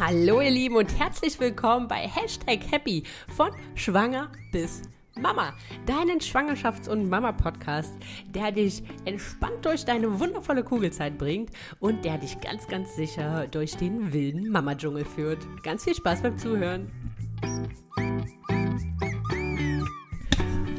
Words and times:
Hallo 0.00 0.40
ihr 0.40 0.50
Lieben 0.50 0.76
und 0.76 0.96
herzlich 0.96 1.40
willkommen 1.40 1.88
bei 1.88 2.06
Hashtag 2.06 2.60
Happy 2.70 3.02
von 3.34 3.50
Schwanger 3.74 4.30
bis 4.52 4.82
Mama, 5.20 5.52
deinen 5.86 6.20
Schwangerschafts- 6.20 6.88
und 6.88 7.08
Mama-Podcast, 7.08 7.92
der 8.32 8.52
dich 8.52 8.84
entspannt 9.06 9.64
durch 9.64 9.84
deine 9.84 10.20
wundervolle 10.20 10.62
Kugelzeit 10.62 11.18
bringt 11.18 11.50
und 11.80 12.04
der 12.04 12.16
dich 12.18 12.40
ganz, 12.40 12.68
ganz 12.68 12.94
sicher 12.94 13.48
durch 13.48 13.76
den 13.76 14.12
wilden 14.12 14.50
Mama-Dschungel 14.50 15.04
führt. 15.04 15.44
Ganz 15.64 15.82
viel 15.82 15.96
Spaß 15.96 16.22
beim 16.22 16.38
Zuhören. 16.38 16.92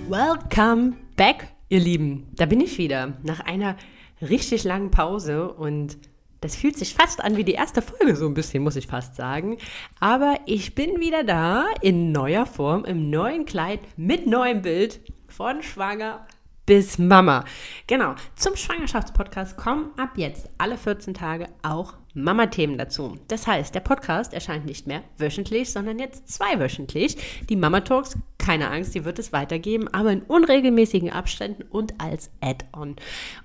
Welcome 0.08 0.94
back, 1.18 1.46
ihr 1.68 1.82
Lieben. 1.82 2.26
Da 2.38 2.46
bin 2.46 2.62
ich 2.62 2.78
wieder 2.78 3.18
nach 3.24 3.42
einer 3.42 3.76
richtig 4.22 4.64
langen 4.64 4.92
Pause 4.92 5.52
und 5.52 5.98
das 6.42 6.56
fühlt 6.56 6.78
sich 6.78 6.94
fast 6.94 7.24
an 7.24 7.38
wie 7.38 7.44
die 7.44 7.54
erste 7.54 7.82
Folge, 7.82 8.16
so 8.16 8.26
ein 8.26 8.34
bisschen, 8.34 8.64
muss 8.64 8.76
ich 8.76 8.88
fast 8.88 9.16
sagen. 9.16 9.58
Aber 10.00 10.36
ich 10.46 10.76
bin 10.76 11.00
wieder 11.00 11.24
da 11.24 11.66
in 11.82 12.12
neuer 12.12 12.46
Form, 12.46 12.86
im 12.86 13.10
neuen 13.10 13.46
Kleid, 13.46 13.80
mit 13.98 14.28
neuem 14.28 14.62
Bild, 14.62 15.02
von 15.28 15.62
schwanger 15.62 16.26
bis 16.66 16.98
Mama. 17.00 17.46
Genau, 17.88 18.14
zum 18.36 18.56
Schwangerschaftspodcast 18.56 19.58
kommen 19.58 19.92
ab 19.98 20.12
jetzt 20.16 20.48
alle 20.60 20.78
14 20.78 21.16
Tage 21.16 21.48
auch 21.64 21.96
Mama-Themen 22.14 22.78
dazu. 22.78 23.18
Das 23.28 23.46
heißt, 23.46 23.76
der 23.76 23.82
Podcast 23.82 24.34
erscheint 24.34 24.66
nicht 24.66 24.88
mehr 24.88 25.04
wöchentlich, 25.18 25.72
sondern 25.72 26.00
jetzt 26.00 26.28
zweiwöchentlich. 26.28 27.18
Die 27.50 27.56
Mama-Talks, 27.56 28.18
keine 28.38 28.70
Angst, 28.72 28.96
die 28.96 29.06
wird 29.06 29.20
es 29.20 29.32
weitergeben, 29.32 29.88
aber 29.88 30.12
in 30.12 30.24
unregelmäßigen 30.24 31.12
Abständen 31.12 31.64
und 31.64 31.94
als 32.00 32.32
Add-on. 32.42 32.96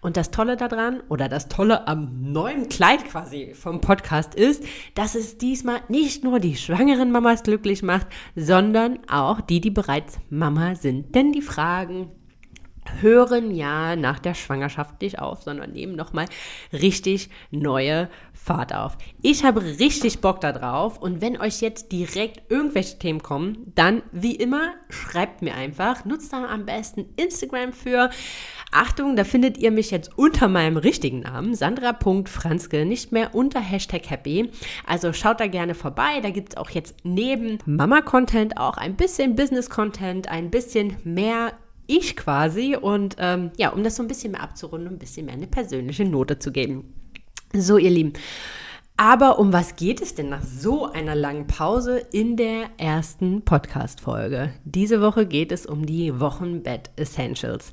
Und 0.00 0.16
das 0.16 0.30
Tolle 0.30 0.56
daran, 0.56 1.02
oder 1.08 1.28
das 1.28 1.48
Tolle 1.48 1.86
am 1.86 2.32
neuen 2.32 2.68
Kleid 2.68 3.04
quasi 3.04 3.52
vom 3.54 3.80
Podcast 3.80 4.34
ist, 4.34 4.64
dass 4.94 5.14
es 5.14 5.36
diesmal 5.36 5.80
nicht 5.88 6.24
nur 6.24 6.40
die 6.40 6.56
schwangeren 6.56 7.10
Mamas 7.10 7.42
glücklich 7.42 7.82
macht, 7.82 8.06
sondern 8.34 8.98
auch 9.10 9.40
die, 9.40 9.60
die 9.60 9.70
bereits 9.70 10.18
Mama 10.30 10.74
sind. 10.74 11.14
Denn 11.14 11.32
die 11.32 11.42
Fragen, 11.42 12.10
hören 13.00 13.54
ja 13.54 13.96
nach 13.96 14.18
der 14.18 14.34
Schwangerschaft 14.34 15.00
nicht 15.00 15.18
auf, 15.18 15.42
sondern 15.42 15.72
nehmen 15.72 15.96
nochmal 15.96 16.26
richtig 16.72 17.30
neue 17.50 18.08
Fahrt 18.44 18.74
auf. 18.74 18.98
Ich 19.22 19.42
habe 19.42 19.62
richtig 19.62 20.20
Bock 20.20 20.42
darauf 20.42 20.98
und 20.98 21.22
wenn 21.22 21.40
euch 21.40 21.62
jetzt 21.62 21.92
direkt 21.92 22.50
irgendwelche 22.50 22.98
Themen 22.98 23.22
kommen, 23.22 23.72
dann 23.74 24.02
wie 24.12 24.36
immer 24.36 24.74
schreibt 24.90 25.40
mir 25.40 25.54
einfach. 25.54 26.04
Nutzt 26.04 26.30
da 26.34 26.44
am 26.44 26.66
besten 26.66 27.06
Instagram 27.16 27.72
für. 27.72 28.10
Achtung, 28.70 29.16
da 29.16 29.24
findet 29.24 29.56
ihr 29.56 29.70
mich 29.70 29.90
jetzt 29.90 30.18
unter 30.18 30.48
meinem 30.48 30.76
richtigen 30.76 31.20
Namen, 31.20 31.54
Sandra.franzke, 31.54 32.84
nicht 32.84 33.12
mehr 33.12 33.34
unter 33.34 33.60
Hashtag 33.60 34.10
Happy. 34.10 34.50
Also 34.86 35.14
schaut 35.14 35.40
da 35.40 35.46
gerne 35.46 35.74
vorbei. 35.74 36.20
Da 36.22 36.28
gibt 36.28 36.50
es 36.50 36.56
auch 36.58 36.68
jetzt 36.68 36.96
neben 37.02 37.60
Mama-Content 37.64 38.58
auch 38.58 38.76
ein 38.76 38.94
bisschen 38.94 39.36
Business-Content, 39.36 40.28
ein 40.28 40.50
bisschen 40.50 40.96
mehr 41.02 41.54
ich 41.86 42.14
quasi. 42.14 42.76
Und 42.76 43.16
ähm, 43.18 43.52
ja, 43.56 43.70
um 43.70 43.82
das 43.82 43.96
so 43.96 44.02
ein 44.02 44.08
bisschen 44.08 44.32
mehr 44.32 44.42
abzurunden, 44.42 44.92
ein 44.92 44.98
bisschen 44.98 45.24
mehr 45.24 45.34
eine 45.34 45.46
persönliche 45.46 46.04
Note 46.04 46.38
zu 46.38 46.52
geben. 46.52 46.92
So, 47.56 47.78
ihr 47.78 47.90
Lieben. 47.90 48.14
Aber 48.96 49.38
um 49.38 49.52
was 49.52 49.76
geht 49.76 50.02
es 50.02 50.16
denn 50.16 50.28
nach 50.28 50.42
so 50.42 50.90
einer 50.90 51.14
langen 51.14 51.46
Pause 51.46 51.98
in 52.10 52.36
der 52.36 52.70
ersten 52.78 53.42
Podcast-Folge? 53.42 54.52
Diese 54.64 55.00
Woche 55.00 55.24
geht 55.24 55.52
es 55.52 55.64
um 55.64 55.86
die 55.86 56.18
Wochenbett 56.18 56.90
Essentials. 56.96 57.72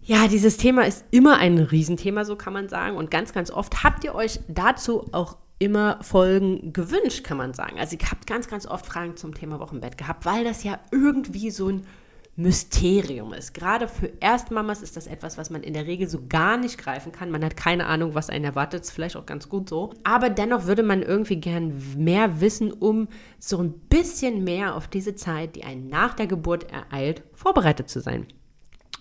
Ja, 0.00 0.28
dieses 0.28 0.56
Thema 0.56 0.86
ist 0.86 1.04
immer 1.10 1.36
ein 1.36 1.58
Riesenthema, 1.58 2.24
so 2.24 2.36
kann 2.36 2.54
man 2.54 2.70
sagen. 2.70 2.96
Und 2.96 3.10
ganz, 3.10 3.34
ganz 3.34 3.50
oft 3.50 3.84
habt 3.84 4.02
ihr 4.02 4.14
euch 4.14 4.40
dazu 4.48 5.06
auch 5.12 5.36
immer 5.58 5.98
Folgen 6.02 6.72
gewünscht, 6.72 7.22
kann 7.22 7.36
man 7.36 7.52
sagen. 7.52 7.78
Also 7.78 7.98
ihr 8.00 8.10
habt 8.10 8.26
ganz, 8.26 8.48
ganz 8.48 8.64
oft 8.64 8.86
Fragen 8.86 9.14
zum 9.18 9.34
Thema 9.34 9.60
Wochenbett 9.60 9.98
gehabt, 9.98 10.24
weil 10.24 10.42
das 10.42 10.64
ja 10.64 10.78
irgendwie 10.90 11.50
so 11.50 11.68
ein 11.68 11.86
Mysterium 12.36 13.32
ist. 13.32 13.52
Gerade 13.52 13.86
für 13.86 14.10
Erstmamas 14.20 14.82
ist 14.82 14.96
das 14.96 15.06
etwas, 15.06 15.36
was 15.36 15.50
man 15.50 15.62
in 15.62 15.74
der 15.74 15.86
Regel 15.86 16.08
so 16.08 16.20
gar 16.28 16.56
nicht 16.56 16.78
greifen 16.78 17.12
kann. 17.12 17.30
Man 17.30 17.44
hat 17.44 17.56
keine 17.56 17.86
Ahnung, 17.86 18.14
was 18.14 18.30
einen 18.30 18.44
erwartet. 18.44 18.82
Ist 18.82 18.92
vielleicht 18.92 19.16
auch 19.16 19.26
ganz 19.26 19.48
gut 19.48 19.68
so. 19.68 19.90
Aber 20.04 20.30
dennoch 20.30 20.64
würde 20.64 20.82
man 20.82 21.02
irgendwie 21.02 21.36
gern 21.36 21.82
mehr 21.96 22.40
wissen, 22.40 22.72
um 22.72 23.08
so 23.38 23.58
ein 23.58 23.72
bisschen 23.72 24.44
mehr 24.44 24.74
auf 24.74 24.88
diese 24.88 25.14
Zeit, 25.14 25.56
die 25.56 25.64
einen 25.64 25.88
nach 25.88 26.14
der 26.14 26.26
Geburt 26.26 26.66
ereilt, 26.72 27.22
vorbereitet 27.34 27.90
zu 27.90 28.00
sein. 28.00 28.26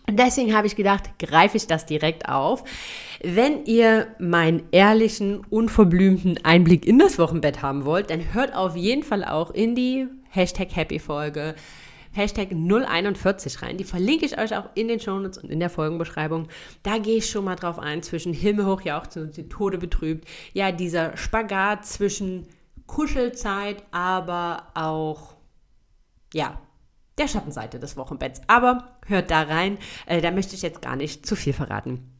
Und 0.10 0.18
deswegen 0.18 0.56
habe 0.56 0.66
ich 0.66 0.76
gedacht, 0.76 1.20
greife 1.20 1.56
ich 1.56 1.68
das 1.68 1.86
direkt 1.86 2.28
auf. 2.28 2.64
Wenn 3.22 3.66
ihr 3.66 4.08
meinen 4.18 4.64
ehrlichen, 4.72 5.46
unverblümten 5.52 6.44
Einblick 6.44 6.88
in 6.88 6.98
das 6.98 7.20
Wochenbett 7.20 7.62
haben 7.62 7.86
wollt, 7.86 8.10
dann 8.10 8.34
hört 8.34 8.56
auf 8.56 8.76
jeden 8.76 9.04
Fall 9.04 9.24
auch 9.24 9.52
in 9.52 9.76
die 9.76 10.08
Hashtag 10.30 10.76
Happy 10.76 10.98
Folge 10.98 11.54
Hashtag 12.12 12.50
041 12.52 13.62
rein. 13.62 13.78
Die 13.78 13.84
verlinke 13.84 14.26
ich 14.26 14.38
euch 14.40 14.56
auch 14.56 14.70
in 14.76 14.88
den 14.88 15.00
Shownotes 15.00 15.38
und 15.38 15.50
in 15.50 15.60
der 15.60 15.70
Folgenbeschreibung. 15.70 16.48
Da 16.84 16.98
gehe 16.98 17.18
ich 17.18 17.30
schon 17.30 17.46
mal 17.46 17.56
drauf 17.56 17.80
ein, 17.80 18.02
zwischen 18.04 18.34
Himmelhoch 18.34 18.82
jauchzend 18.82 19.28
und 19.28 19.38
die 19.38 19.50
Tode 19.50 19.78
betrübt. 19.78 20.28
Ja, 20.54 20.72
dieser 20.72 21.16
Spagat 21.18 21.86
zwischen 21.86 22.48
Kuschelzeit, 22.88 23.84
aber 23.92 24.68
auch, 24.74 25.36
ja, 26.34 26.60
der 27.20 27.28
Schattenseite 27.28 27.80
des 27.80 27.98
Wochenbetts. 27.98 28.42
Aber 28.48 28.98
hört 29.06 29.30
da 29.30 29.44
rein, 29.44 29.78
äh, 30.06 30.22
da 30.22 30.32
möchte 30.32 30.56
ich 30.56 30.62
jetzt 30.62 30.82
gar 30.82 30.96
nicht 30.96 31.26
zu 31.26 31.36
viel 31.36 31.54
verraten. 31.54 32.19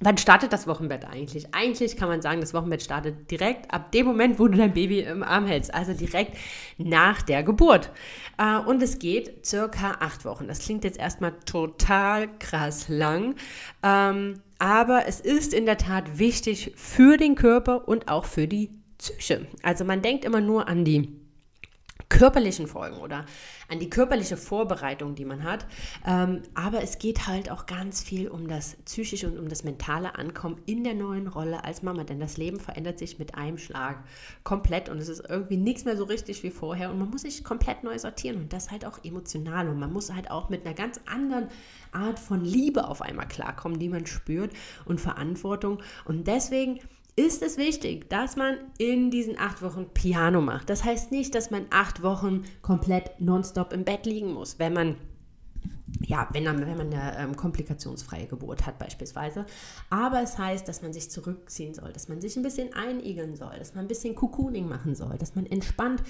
Wann 0.00 0.16
startet 0.16 0.52
das 0.52 0.68
Wochenbett 0.68 1.04
eigentlich? 1.04 1.54
Eigentlich 1.54 1.96
kann 1.96 2.08
man 2.08 2.22
sagen, 2.22 2.40
das 2.40 2.54
Wochenbett 2.54 2.82
startet 2.82 3.30
direkt 3.30 3.72
ab 3.72 3.90
dem 3.90 4.06
Moment, 4.06 4.38
wo 4.38 4.46
du 4.46 4.56
dein 4.56 4.72
Baby 4.72 5.00
im 5.00 5.24
Arm 5.24 5.46
hältst, 5.46 5.74
also 5.74 5.92
direkt 5.92 6.36
nach 6.76 7.22
der 7.22 7.42
Geburt. 7.42 7.90
Äh, 8.38 8.58
und 8.58 8.80
es 8.80 9.00
geht 9.00 9.44
circa 9.44 9.96
acht 9.98 10.24
Wochen. 10.24 10.46
Das 10.46 10.60
klingt 10.60 10.84
jetzt 10.84 10.98
erstmal 10.98 11.32
total 11.46 12.28
krass 12.38 12.88
lang, 12.88 13.34
ähm, 13.82 14.40
aber 14.60 15.06
es 15.06 15.20
ist 15.20 15.52
in 15.52 15.66
der 15.66 15.78
Tat 15.78 16.18
wichtig 16.18 16.72
für 16.76 17.16
den 17.16 17.34
Körper 17.34 17.88
und 17.88 18.08
auch 18.08 18.24
für 18.24 18.46
die 18.46 18.70
Psyche. 18.98 19.46
Also 19.62 19.84
man 19.84 20.02
denkt 20.02 20.24
immer 20.24 20.40
nur 20.40 20.68
an 20.68 20.84
die 20.84 21.08
körperlichen 22.08 22.66
Folgen 22.66 22.96
oder 22.98 23.26
an 23.68 23.78
die 23.78 23.90
körperliche 23.90 24.36
Vorbereitung, 24.36 25.14
die 25.14 25.24
man 25.24 25.44
hat. 25.44 25.66
Ähm, 26.06 26.42
aber 26.54 26.82
es 26.82 26.98
geht 26.98 27.26
halt 27.26 27.50
auch 27.50 27.66
ganz 27.66 28.02
viel 28.02 28.28
um 28.28 28.48
das 28.48 28.76
psychische 28.86 29.28
und 29.28 29.38
um 29.38 29.48
das 29.48 29.62
mentale 29.62 30.16
Ankommen 30.16 30.60
in 30.66 30.84
der 30.84 30.94
neuen 30.94 31.26
Rolle 31.26 31.64
als 31.64 31.82
Mama. 31.82 32.04
Denn 32.04 32.18
das 32.18 32.36
Leben 32.36 32.60
verändert 32.60 32.98
sich 32.98 33.18
mit 33.18 33.34
einem 33.34 33.58
Schlag 33.58 34.04
komplett 34.42 34.88
und 34.88 34.98
es 34.98 35.08
ist 35.08 35.24
irgendwie 35.28 35.58
nichts 35.58 35.84
mehr 35.84 35.96
so 35.96 36.04
richtig 36.04 36.42
wie 36.42 36.50
vorher 36.50 36.90
und 36.90 36.98
man 36.98 37.10
muss 37.10 37.22
sich 37.22 37.44
komplett 37.44 37.84
neu 37.84 37.98
sortieren 37.98 38.36
und 38.36 38.52
das 38.52 38.70
halt 38.70 38.86
auch 38.86 39.04
emotional 39.04 39.68
und 39.68 39.78
man 39.78 39.92
muss 39.92 40.12
halt 40.12 40.30
auch 40.30 40.48
mit 40.48 40.64
einer 40.64 40.74
ganz 40.74 41.00
anderen 41.06 41.48
Art 41.92 42.18
von 42.18 42.44
Liebe 42.44 42.88
auf 42.88 43.02
einmal 43.02 43.28
klarkommen, 43.28 43.78
die 43.78 43.88
man 43.88 44.06
spürt 44.06 44.52
und 44.84 45.00
Verantwortung. 45.00 45.82
Und 46.04 46.26
deswegen 46.26 46.80
ist 47.18 47.42
es 47.42 47.56
wichtig, 47.56 48.08
dass 48.08 48.36
man 48.36 48.58
in 48.78 49.10
diesen 49.10 49.38
acht 49.38 49.60
Wochen 49.60 49.88
Piano 49.92 50.40
macht. 50.40 50.70
Das 50.70 50.84
heißt 50.84 51.10
nicht, 51.10 51.34
dass 51.34 51.50
man 51.50 51.66
acht 51.70 52.04
Wochen 52.04 52.44
komplett 52.62 53.20
nonstop 53.20 53.72
im 53.72 53.84
Bett 53.84 54.06
liegen 54.06 54.32
muss, 54.32 54.60
wenn 54.60 54.72
man 54.72 54.96
ja, 56.02 56.28
wenn, 56.32 56.44
wenn 56.44 56.76
man 56.76 56.92
eine 56.92 57.18
ähm, 57.18 57.34
komplikationsfreie 57.34 58.26
Geburt 58.26 58.66
hat 58.66 58.78
beispielsweise. 58.78 59.46
Aber 59.90 60.22
es 60.22 60.38
heißt, 60.38 60.68
dass 60.68 60.80
man 60.80 60.92
sich 60.92 61.10
zurückziehen 61.10 61.74
soll, 61.74 61.92
dass 61.92 62.08
man 62.08 62.20
sich 62.20 62.36
ein 62.36 62.42
bisschen 62.42 62.72
einigeln 62.74 63.34
soll, 63.34 63.58
dass 63.58 63.74
man 63.74 63.86
ein 63.86 63.88
bisschen 63.88 64.14
Cocooning 64.14 64.68
machen 64.68 64.94
soll, 64.94 65.18
dass 65.18 65.34
man 65.34 65.46
entspannt 65.46 66.02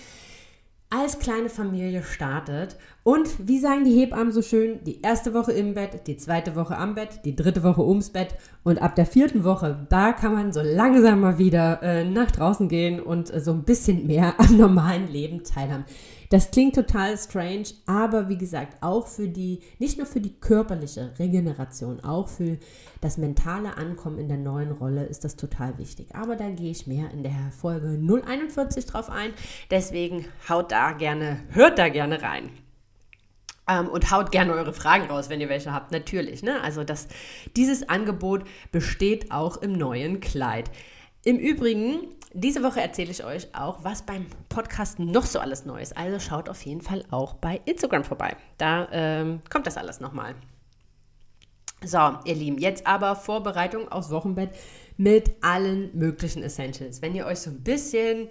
als 0.90 1.18
kleine 1.18 1.48
Familie 1.48 2.02
startet. 2.02 2.76
Und 3.08 3.48
wie 3.48 3.58
sagen 3.58 3.84
die 3.84 3.98
Hebammen 3.98 4.32
so 4.32 4.42
schön, 4.42 4.84
die 4.84 5.00
erste 5.00 5.32
Woche 5.32 5.52
im 5.52 5.72
Bett, 5.72 6.06
die 6.06 6.18
zweite 6.18 6.54
Woche 6.56 6.76
am 6.76 6.94
Bett, 6.94 7.20
die 7.24 7.34
dritte 7.34 7.62
Woche 7.62 7.82
ums 7.82 8.10
Bett 8.10 8.34
und 8.64 8.82
ab 8.82 8.96
der 8.96 9.06
vierten 9.06 9.44
Woche, 9.44 9.86
da 9.88 10.12
kann 10.12 10.34
man 10.34 10.52
so 10.52 10.60
langsam 10.60 11.22
mal 11.22 11.38
wieder 11.38 11.82
äh, 11.82 12.04
nach 12.04 12.30
draußen 12.30 12.68
gehen 12.68 13.00
und 13.00 13.32
äh, 13.32 13.40
so 13.40 13.52
ein 13.52 13.62
bisschen 13.62 14.06
mehr 14.06 14.34
am 14.38 14.58
normalen 14.58 15.10
Leben 15.10 15.42
teilhaben. 15.42 15.86
Das 16.28 16.50
klingt 16.50 16.74
total 16.74 17.16
strange, 17.16 17.68
aber 17.86 18.28
wie 18.28 18.36
gesagt, 18.36 18.76
auch 18.82 19.06
für 19.06 19.28
die, 19.28 19.60
nicht 19.78 19.96
nur 19.96 20.06
für 20.06 20.20
die 20.20 20.38
körperliche 20.38 21.12
Regeneration, 21.18 22.00
auch 22.00 22.28
für 22.28 22.58
das 23.00 23.16
mentale 23.16 23.78
Ankommen 23.78 24.18
in 24.18 24.28
der 24.28 24.36
neuen 24.36 24.72
Rolle 24.72 25.06
ist 25.06 25.24
das 25.24 25.36
total 25.36 25.78
wichtig. 25.78 26.14
Aber 26.14 26.36
da 26.36 26.50
gehe 26.50 26.72
ich 26.72 26.86
mehr 26.86 27.10
in 27.10 27.22
der 27.22 27.52
Folge 27.58 27.98
041 27.98 28.84
drauf 28.84 29.08
ein. 29.08 29.30
Deswegen 29.70 30.26
haut 30.46 30.72
da 30.72 30.92
gerne, 30.92 31.38
hört 31.52 31.78
da 31.78 31.88
gerne 31.88 32.20
rein. 32.20 32.50
Ähm, 33.68 33.88
und 33.88 34.10
haut 34.10 34.32
gerne 34.32 34.52
eure 34.52 34.72
Fragen 34.72 35.06
raus, 35.10 35.28
wenn 35.28 35.40
ihr 35.40 35.48
welche 35.48 35.72
habt. 35.72 35.92
Natürlich, 35.92 36.42
ne? 36.42 36.60
Also 36.62 36.84
das, 36.84 37.08
dieses 37.56 37.88
Angebot 37.88 38.44
besteht 38.72 39.30
auch 39.30 39.58
im 39.58 39.72
neuen 39.72 40.20
Kleid. 40.20 40.70
Im 41.24 41.36
Übrigen 41.36 42.00
diese 42.34 42.62
Woche 42.62 42.80
erzähle 42.80 43.10
ich 43.10 43.24
euch 43.24 43.54
auch, 43.54 43.84
was 43.84 44.02
beim 44.02 44.26
Podcast 44.48 44.98
noch 44.98 45.24
so 45.24 45.40
alles 45.40 45.64
Neues. 45.64 45.92
Also 45.92 46.20
schaut 46.20 46.48
auf 46.48 46.62
jeden 46.62 46.82
Fall 46.82 47.04
auch 47.10 47.34
bei 47.34 47.60
Instagram 47.64 48.04
vorbei. 48.04 48.36
Da 48.58 48.88
ähm, 48.92 49.40
kommt 49.50 49.66
das 49.66 49.76
alles 49.76 50.00
nochmal. 50.00 50.34
So, 51.84 51.98
ihr 52.24 52.34
Lieben, 52.34 52.58
jetzt 52.58 52.86
aber 52.86 53.16
Vorbereitung 53.16 53.90
aufs 53.90 54.10
Wochenbett 54.10 54.50
mit 54.98 55.30
allen 55.42 55.96
möglichen 55.96 56.42
Essentials. 56.42 57.00
Wenn 57.02 57.14
ihr 57.14 57.24
euch 57.24 57.38
so 57.38 57.50
ein 57.50 57.60
bisschen, 57.60 58.28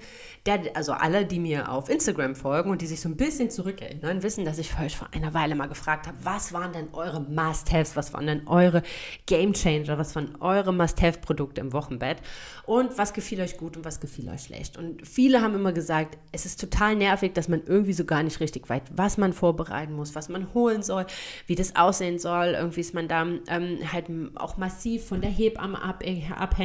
also 0.74 0.92
alle, 0.92 1.26
die 1.26 1.40
mir 1.40 1.72
auf 1.72 1.90
Instagram 1.90 2.36
folgen 2.36 2.70
und 2.70 2.82
die 2.82 2.88
sich 2.88 3.00
so 3.00 3.08
ein 3.08 3.16
bisschen 3.16 3.50
zurückerinnern, 3.50 4.22
wissen, 4.22 4.44
dass 4.44 4.60
ich 4.60 4.78
euch 4.78 4.98
vor 4.98 5.08
einer 5.14 5.34
Weile 5.34 5.56
mal 5.56 5.68
gefragt 5.70 6.08
habe, 6.08 6.18
was 6.24 6.52
waren 6.52 6.74
denn 6.74 6.90
eure 6.92 7.22
Must-Haves, 7.22 7.96
was 7.96 8.14
waren 8.14 8.28
denn 8.28 8.48
eure 8.48 8.84
Game 9.28 9.54
Changer, 9.54 9.98
was 9.98 10.14
waren 10.18 10.36
eure 10.42 10.74
Must-Have-Produkte 10.74 11.62
im 11.62 11.72
Wochenbett 11.72 12.18
und 12.66 12.98
was 12.98 13.14
gefiel 13.14 13.40
euch 13.40 13.56
gut 13.56 13.78
und 13.78 13.86
was 13.86 14.02
gefiel 14.02 14.28
euch 14.28 14.44
schlecht. 14.44 14.78
Und 14.78 15.08
viele 15.08 15.42
haben 15.42 15.56
immer 15.56 15.72
gesagt, 15.72 16.18
es 16.34 16.46
ist 16.46 16.60
total 16.60 16.98
nervig, 16.98 17.34
dass 17.34 17.48
man 17.48 17.64
irgendwie 17.66 17.94
so 17.94 18.04
gar 18.04 18.24
nicht 18.24 18.42
richtig 18.42 18.70
weiß, 18.70 18.82
was 18.94 19.18
man 19.18 19.32
vorbereiten 19.32 19.94
muss, 19.94 20.16
was 20.16 20.28
man 20.28 20.54
holen 20.54 20.84
soll, 20.84 21.06
wie 21.46 21.56
das 21.56 21.78
aussehen 21.78 22.20
soll. 22.20 22.56
Irgendwie 22.58 22.82
ist 22.82 22.94
man 22.94 23.08
da 23.08 23.26
ähm, 23.48 23.80
halt 23.94 24.08
auch 24.36 24.58
massiv 24.58 25.06
von 25.06 25.22
der 25.22 25.32
Hebamme 25.32 25.82
ab, 25.82 26.04
abhängig. 26.38 26.57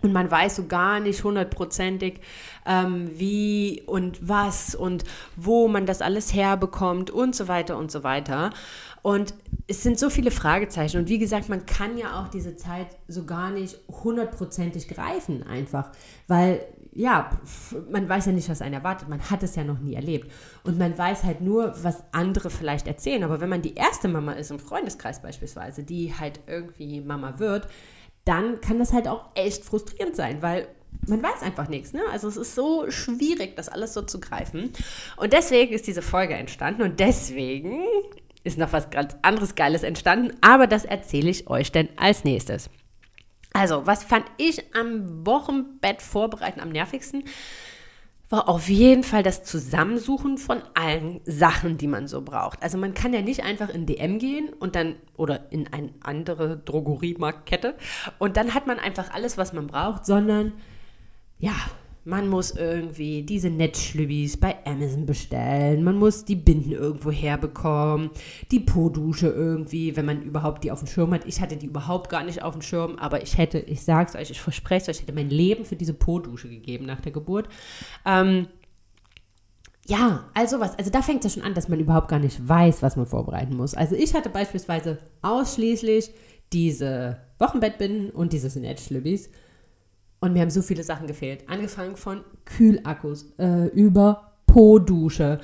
Und 0.00 0.12
man 0.12 0.30
weiß 0.30 0.56
so 0.56 0.66
gar 0.66 1.00
nicht 1.00 1.24
hundertprozentig, 1.24 2.20
ähm, 2.66 3.10
wie 3.18 3.82
und 3.86 4.28
was 4.28 4.76
und 4.76 5.02
wo 5.34 5.66
man 5.66 5.86
das 5.86 6.02
alles 6.02 6.32
herbekommt 6.32 7.10
und 7.10 7.34
so 7.34 7.48
weiter 7.48 7.76
und 7.76 7.90
so 7.90 8.04
weiter. 8.04 8.50
Und 9.02 9.34
es 9.66 9.82
sind 9.82 9.98
so 9.98 10.08
viele 10.08 10.30
Fragezeichen. 10.30 10.98
Und 10.98 11.08
wie 11.08 11.18
gesagt, 11.18 11.48
man 11.48 11.66
kann 11.66 11.98
ja 11.98 12.20
auch 12.20 12.28
diese 12.28 12.56
Zeit 12.56 12.88
so 13.08 13.24
gar 13.24 13.50
nicht 13.50 13.76
hundertprozentig 13.88 14.86
greifen, 14.86 15.42
einfach. 15.42 15.90
Weil 16.28 16.60
ja, 16.92 17.30
man 17.90 18.08
weiß 18.08 18.26
ja 18.26 18.32
nicht, 18.32 18.48
was 18.48 18.62
einen 18.62 18.74
erwartet. 18.74 19.08
Man 19.08 19.30
hat 19.30 19.42
es 19.42 19.56
ja 19.56 19.64
noch 19.64 19.78
nie 19.78 19.94
erlebt. 19.94 20.32
Und 20.64 20.78
man 20.78 20.96
weiß 20.96 21.24
halt 21.24 21.40
nur, 21.40 21.74
was 21.82 22.02
andere 22.12 22.50
vielleicht 22.50 22.86
erzählen. 22.86 23.24
Aber 23.24 23.40
wenn 23.40 23.48
man 23.48 23.62
die 23.62 23.74
erste 23.74 24.08
Mama 24.08 24.32
ist 24.32 24.50
im 24.50 24.58
Freundeskreis 24.58 25.22
beispielsweise, 25.22 25.84
die 25.84 26.14
halt 26.14 26.40
irgendwie 26.46 27.00
Mama 27.00 27.38
wird, 27.38 27.68
dann 28.28 28.60
kann 28.60 28.78
das 28.78 28.92
halt 28.92 29.08
auch 29.08 29.30
echt 29.34 29.64
frustrierend 29.64 30.14
sein, 30.14 30.42
weil 30.42 30.68
man 31.06 31.22
weiß 31.22 31.42
einfach 31.42 31.68
nichts. 31.68 31.94
Ne? 31.94 32.02
Also 32.12 32.28
es 32.28 32.36
ist 32.36 32.54
so 32.54 32.90
schwierig, 32.90 33.56
das 33.56 33.68
alles 33.68 33.94
so 33.94 34.02
zu 34.02 34.20
greifen. 34.20 34.72
Und 35.16 35.32
deswegen 35.32 35.72
ist 35.72 35.86
diese 35.86 36.02
Folge 36.02 36.34
entstanden 36.34 36.82
und 36.82 37.00
deswegen 37.00 37.84
ist 38.44 38.58
noch 38.58 38.72
was 38.72 38.90
ganz 38.90 39.16
anderes 39.22 39.54
Geiles 39.54 39.82
entstanden. 39.82 40.36
Aber 40.42 40.66
das 40.66 40.84
erzähle 40.84 41.30
ich 41.30 41.48
euch 41.48 41.72
denn 41.72 41.88
als 41.96 42.24
nächstes. 42.24 42.68
Also, 43.54 43.86
was 43.86 44.04
fand 44.04 44.26
ich 44.36 44.74
am 44.76 45.26
Wochenbett 45.26 46.02
vorbereiten 46.02 46.60
am 46.60 46.68
nervigsten? 46.68 47.24
War 48.30 48.48
auf 48.48 48.68
jeden 48.68 49.04
Fall 49.04 49.22
das 49.22 49.42
Zusammensuchen 49.42 50.36
von 50.36 50.62
allen 50.74 51.20
Sachen, 51.24 51.78
die 51.78 51.86
man 51.86 52.08
so 52.08 52.20
braucht. 52.20 52.62
Also 52.62 52.76
man 52.76 52.92
kann 52.92 53.14
ja 53.14 53.22
nicht 53.22 53.42
einfach 53.42 53.70
in 53.70 53.86
DM 53.86 54.18
gehen 54.18 54.50
und 54.52 54.76
dann 54.76 54.96
oder 55.16 55.50
in 55.50 55.72
eine 55.72 55.90
andere 56.02 56.58
Drogeriemarktkette 56.58 57.74
und 58.18 58.36
dann 58.36 58.54
hat 58.54 58.66
man 58.66 58.78
einfach 58.78 59.12
alles, 59.12 59.38
was 59.38 59.52
man 59.52 59.66
braucht, 59.66 60.04
sondern 60.04 60.52
ja, 61.38 61.54
man 62.08 62.26
muss 62.26 62.52
irgendwie 62.52 63.22
diese 63.22 63.50
Netzschlübbis 63.50 64.38
bei 64.38 64.56
Amazon 64.64 65.04
bestellen. 65.04 65.84
Man 65.84 65.98
muss 65.98 66.24
die 66.24 66.36
Binden 66.36 66.72
irgendwo 66.72 67.10
herbekommen. 67.10 68.08
Die 68.50 68.60
Po-Dusche 68.60 69.28
irgendwie, 69.28 69.94
wenn 69.94 70.06
man 70.06 70.22
überhaupt 70.22 70.64
die 70.64 70.72
auf 70.72 70.78
dem 70.78 70.88
Schirm 70.88 71.12
hat. 71.12 71.26
Ich 71.26 71.42
hatte 71.42 71.58
die 71.58 71.66
überhaupt 71.66 72.08
gar 72.08 72.24
nicht 72.24 72.42
auf 72.42 72.54
dem 72.54 72.62
Schirm, 72.62 72.96
aber 72.96 73.22
ich 73.22 73.36
hätte, 73.36 73.58
ich 73.58 73.82
sag's 73.82 74.16
euch, 74.16 74.30
ich 74.30 74.40
verspreche 74.40 74.80
es 74.80 74.88
euch, 74.88 74.96
ich 74.96 75.02
hätte 75.02 75.12
mein 75.12 75.28
Leben 75.28 75.66
für 75.66 75.76
diese 75.76 75.92
Po-Dusche 75.92 76.48
gegeben 76.48 76.86
nach 76.86 77.02
der 77.02 77.12
Geburt. 77.12 77.46
Ähm, 78.06 78.46
ja, 79.86 80.30
also 80.32 80.60
was. 80.60 80.78
Also 80.78 80.90
da 80.90 81.02
fängt 81.02 81.26
es 81.26 81.34
ja 81.34 81.40
schon 81.40 81.46
an, 81.46 81.54
dass 81.54 81.68
man 81.68 81.78
überhaupt 81.78 82.08
gar 82.08 82.20
nicht 82.20 82.48
weiß, 82.48 82.80
was 82.80 82.96
man 82.96 83.04
vorbereiten 83.04 83.54
muss. 83.54 83.74
Also 83.74 83.94
ich 83.94 84.14
hatte 84.14 84.30
beispielsweise 84.30 84.96
ausschließlich 85.20 86.10
diese 86.54 87.18
Wochenbettbinden 87.38 88.08
und 88.08 88.32
diese 88.32 88.58
Netzschlübbis. 88.58 89.28
Und 90.20 90.32
mir 90.32 90.42
haben 90.42 90.50
so 90.50 90.62
viele 90.62 90.82
Sachen 90.82 91.06
gefehlt. 91.06 91.48
Angefangen 91.48 91.96
von 91.96 92.24
Kühlakkus, 92.44 93.32
äh, 93.38 93.66
über 93.68 94.32
Po-Dusche, 94.46 95.40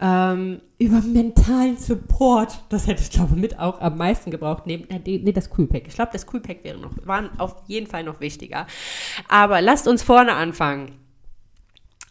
ähm, 0.00 0.60
über 0.78 1.00
mentalen 1.00 1.78
Support. 1.78 2.60
Das 2.68 2.86
hätte 2.86 3.02
ich, 3.02 3.10
glaube 3.10 3.34
ich, 3.34 3.40
mit 3.40 3.58
auch 3.58 3.80
am 3.80 3.96
meisten 3.96 4.30
gebraucht. 4.30 4.66
Nee, 4.66 4.86
nee 5.04 5.32
das 5.32 5.50
Kühlpack. 5.50 5.88
Ich 5.88 5.94
glaube, 5.94 6.10
das 6.12 6.26
Kühlpack 6.26 6.62
wäre 6.64 6.78
noch, 6.78 6.92
war 7.04 7.30
auf 7.38 7.56
jeden 7.66 7.86
Fall 7.86 8.04
noch 8.04 8.20
wichtiger. 8.20 8.66
Aber 9.28 9.62
lasst 9.62 9.88
uns 9.88 10.02
vorne 10.02 10.34
anfangen. 10.34 10.92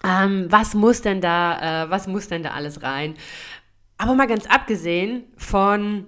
Ähm, 0.03 0.47
was 0.49 0.73
muss 0.73 1.01
denn 1.01 1.21
da, 1.21 1.85
äh, 1.85 1.89
was 1.89 2.07
muss 2.07 2.27
denn 2.27 2.43
da 2.43 2.51
alles 2.51 2.81
rein? 2.81 3.15
Aber 3.97 4.15
mal 4.15 4.27
ganz 4.27 4.45
abgesehen 4.45 5.23
von 5.37 6.05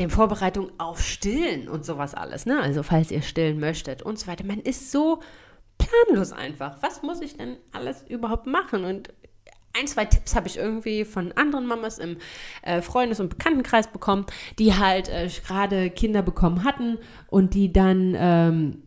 den 0.00 0.10
Vorbereitung 0.10 0.72
auf 0.78 1.00
Stillen 1.00 1.68
und 1.68 1.84
sowas 1.84 2.14
alles, 2.14 2.46
ne? 2.46 2.60
Also 2.60 2.82
falls 2.82 3.10
ihr 3.10 3.22
stillen 3.22 3.60
möchtet 3.60 4.02
und 4.02 4.18
so 4.18 4.26
weiter. 4.26 4.44
Man 4.44 4.60
ist 4.60 4.90
so 4.90 5.20
planlos 5.78 6.32
einfach. 6.32 6.78
Was 6.80 7.02
muss 7.02 7.20
ich 7.20 7.36
denn 7.36 7.56
alles 7.72 8.02
überhaupt 8.08 8.46
machen? 8.46 8.84
Und 8.84 9.12
ein, 9.78 9.86
zwei 9.86 10.06
Tipps 10.06 10.34
habe 10.34 10.48
ich 10.48 10.56
irgendwie 10.56 11.04
von 11.04 11.32
anderen 11.32 11.66
Mamas 11.66 11.98
im 11.98 12.16
äh, 12.62 12.80
Freundes- 12.80 13.20
und 13.20 13.28
Bekanntenkreis 13.28 13.92
bekommen, 13.92 14.26
die 14.58 14.74
halt 14.74 15.08
äh, 15.08 15.28
gerade 15.46 15.90
Kinder 15.90 16.22
bekommen 16.22 16.64
hatten 16.64 16.98
und 17.28 17.54
die 17.54 17.72
dann, 17.72 18.16
ähm, 18.18 18.82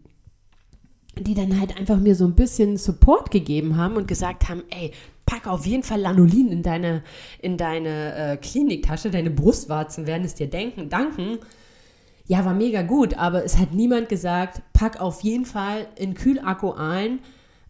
die 1.19 1.33
dann 1.33 1.59
halt 1.59 1.77
einfach 1.77 1.97
mir 1.97 2.15
so 2.15 2.25
ein 2.25 2.35
bisschen 2.35 2.77
Support 2.77 3.31
gegeben 3.31 3.77
haben 3.77 3.95
und 3.95 4.07
gesagt 4.07 4.49
haben, 4.49 4.63
ey, 4.69 4.91
pack 5.25 5.47
auf 5.47 5.65
jeden 5.65 5.83
Fall 5.83 6.01
Lanolin 6.01 6.49
in 6.49 6.63
deine, 6.63 7.03
in 7.39 7.57
deine 7.57 8.15
äh, 8.15 8.37
Kliniktasche, 8.37 9.11
deine 9.11 9.29
Brustwarzen 9.29 10.07
werden 10.07 10.25
es 10.25 10.35
dir 10.35 10.49
denken, 10.49 10.89
danken 10.89 11.39
ja, 12.25 12.45
war 12.45 12.53
mega 12.53 12.83
gut, 12.83 13.17
aber 13.17 13.43
es 13.43 13.57
hat 13.57 13.73
niemand 13.73 14.09
gesagt, 14.09 14.61
pack 14.73 15.01
auf 15.01 15.21
jeden 15.21 15.45
Fall 15.45 15.87
einen 15.99 16.13
Kühlakku 16.13 16.71
ein 16.71 17.19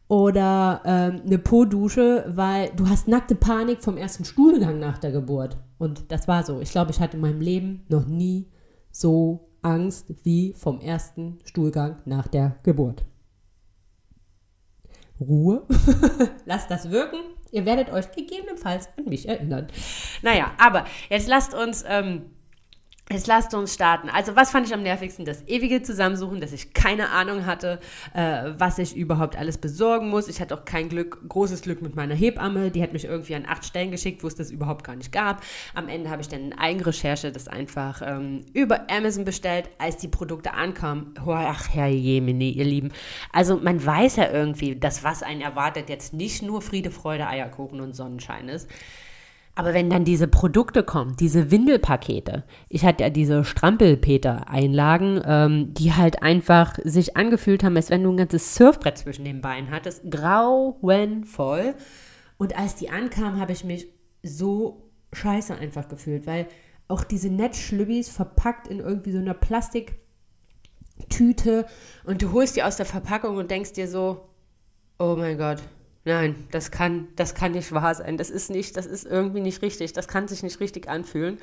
oder 0.07 0.81
ähm, 0.85 1.21
eine 1.25 1.39
Po-Dusche, 1.39 2.25
weil 2.35 2.69
du 2.75 2.87
hast 2.87 3.07
nackte 3.07 3.35
Panik 3.35 3.81
vom 3.81 3.97
ersten 3.97 4.25
Stuhlgang 4.25 4.79
nach 4.79 4.99
der 4.99 5.11
Geburt. 5.11 5.57
Und 5.79 6.11
das 6.11 6.27
war 6.27 6.43
so. 6.43 6.59
Ich 6.61 6.71
glaube, 6.71 6.91
ich 6.91 6.99
hatte 6.99 7.17
in 7.17 7.21
meinem 7.21 7.41
Leben 7.41 7.83
noch 7.89 8.05
nie 8.05 8.47
so 8.91 9.49
Angst 9.63 10.13
wie 10.23 10.53
vom 10.53 10.81
ersten 10.81 11.39
Stuhlgang 11.45 11.97
nach 12.05 12.27
der 12.27 12.57
Geburt. 12.63 13.05
Ruhe. 15.27 15.63
lasst 16.45 16.69
das 16.71 16.91
wirken. 16.91 17.19
Ihr 17.51 17.65
werdet 17.65 17.91
euch 17.91 18.11
gegebenenfalls 18.11 18.89
an 18.97 19.05
mich 19.05 19.27
erinnern. 19.27 19.67
Naja, 20.21 20.51
aber 20.57 20.85
jetzt 21.09 21.27
lasst 21.27 21.53
uns 21.53 21.83
ähm, 21.87 22.31
Jetzt 23.11 23.27
lasst 23.27 23.53
uns 23.53 23.73
starten. 23.73 24.09
Also, 24.09 24.35
was 24.37 24.51
fand 24.51 24.65
ich 24.65 24.73
am 24.73 24.81
nervigsten? 24.81 25.25
Das 25.25 25.45
ewige 25.45 25.83
Zusammensuchen, 25.83 26.39
dass 26.39 26.53
ich 26.53 26.73
keine 26.73 27.09
Ahnung 27.09 27.45
hatte, 27.45 27.79
äh, 28.13 28.53
was 28.57 28.79
ich 28.79 28.95
überhaupt 28.95 29.37
alles 29.37 29.57
besorgen 29.57 30.09
muss. 30.09 30.29
Ich 30.29 30.39
hatte 30.39 30.55
auch 30.55 30.63
kein 30.63 30.87
Glück, 30.87 31.19
großes 31.27 31.63
Glück 31.63 31.81
mit 31.81 31.97
meiner 31.97 32.15
Hebamme. 32.15 32.71
Die 32.71 32.81
hat 32.81 32.93
mich 32.93 33.03
irgendwie 33.03 33.35
an 33.35 33.45
acht 33.45 33.65
Stellen 33.65 33.91
geschickt, 33.91 34.23
wo 34.23 34.27
es 34.27 34.35
das 34.35 34.51
überhaupt 34.51 34.85
gar 34.85 34.95
nicht 34.95 35.11
gab. 35.11 35.43
Am 35.73 35.89
Ende 35.89 36.09
habe 36.09 36.21
ich 36.21 36.29
dann 36.29 36.39
in 36.39 36.53
Eigenrecherche 36.57 37.33
das 37.33 37.49
einfach 37.49 38.01
ähm, 38.03 38.45
über 38.53 38.89
Amazon 38.89 39.25
bestellt, 39.25 39.69
als 39.79 39.97
die 39.97 40.07
Produkte 40.07 40.53
ankamen. 40.53 41.13
Oh, 41.25 41.33
ach, 41.33 41.67
Herr 41.73 41.87
Jemini, 41.89 42.51
ihr 42.51 42.65
Lieben. 42.65 42.93
Also, 43.33 43.57
man 43.57 43.85
weiß 43.85 44.15
ja 44.15 44.31
irgendwie, 44.31 44.77
dass 44.77 45.03
was 45.03 45.23
einen 45.23 45.41
erwartet 45.41 45.89
jetzt 45.89 46.13
nicht 46.13 46.41
nur 46.41 46.61
Friede, 46.61 46.89
Freude, 46.89 47.27
Eierkuchen 47.27 47.81
und 47.81 47.97
Sonnenschein 47.97 48.47
ist. 48.47 48.69
Aber 49.55 49.73
wenn 49.75 49.89
dann 49.89 50.03
diese 50.03 50.27
Produkte 50.27 50.83
kommen, 50.83 51.15
diese 51.19 51.51
Windelpakete, 51.51 52.43
ich 52.69 52.85
hatte 52.85 53.03
ja 53.03 53.09
diese 53.11 53.43
Strampelpeter-Einlagen, 53.43 55.21
ähm, 55.25 55.73
die 55.75 55.93
halt 55.93 56.23
einfach 56.23 56.79
sich 56.83 57.15
angefühlt 57.15 57.63
haben, 57.63 57.75
als 57.75 57.91
wenn 57.91 58.03
du 58.03 58.11
ein 58.11 58.17
ganzes 58.17 58.55
Surfbrett 58.55 58.97
zwischen 58.97 59.25
den 59.25 59.41
Beinen 59.41 59.69
hattest, 59.69 60.09
grauenvoll. 60.09 61.75
Und 62.37 62.57
als 62.57 62.75
die 62.75 62.89
ankamen, 62.89 63.39
habe 63.39 63.51
ich 63.51 63.63
mich 63.63 63.87
so 64.23 64.89
scheiße 65.13 65.55
einfach 65.55 65.87
gefühlt, 65.87 66.25
weil 66.25 66.47
auch 66.87 67.03
diese 67.03 67.29
Netzschlübbis 67.29 68.09
verpackt 68.09 68.67
in 68.67 68.79
irgendwie 68.79 69.11
so 69.11 69.19
einer 69.19 69.35
Plastiktüte 69.35 69.97
und 72.05 72.23
du 72.23 72.31
holst 72.31 72.55
die 72.55 72.63
aus 72.63 72.77
der 72.77 72.87
Verpackung 72.87 73.37
und 73.37 73.51
denkst 73.51 73.73
dir 73.73 73.87
so, 73.87 74.29
oh 74.97 75.15
mein 75.15 75.37
Gott, 75.37 75.61
Nein, 76.05 76.47
das 76.51 76.69
kann, 76.69 77.07
das 77.15 77.33
kann 77.33 77.53
nicht 77.53 77.71
wahr 77.71 77.95
sein. 77.95 78.17
Das 78.17 78.29
ist 78.29 78.49
nicht, 78.49 78.75
das 78.75 78.85
ist 78.85 79.05
irgendwie 79.05 79.39
nicht 79.39 79.61
richtig. 79.61 79.93
Das 79.93 80.09
kann 80.09 80.27
sich 80.27 80.43
nicht 80.43 80.59
richtig 80.59 80.89
anfühlen. 80.89 81.37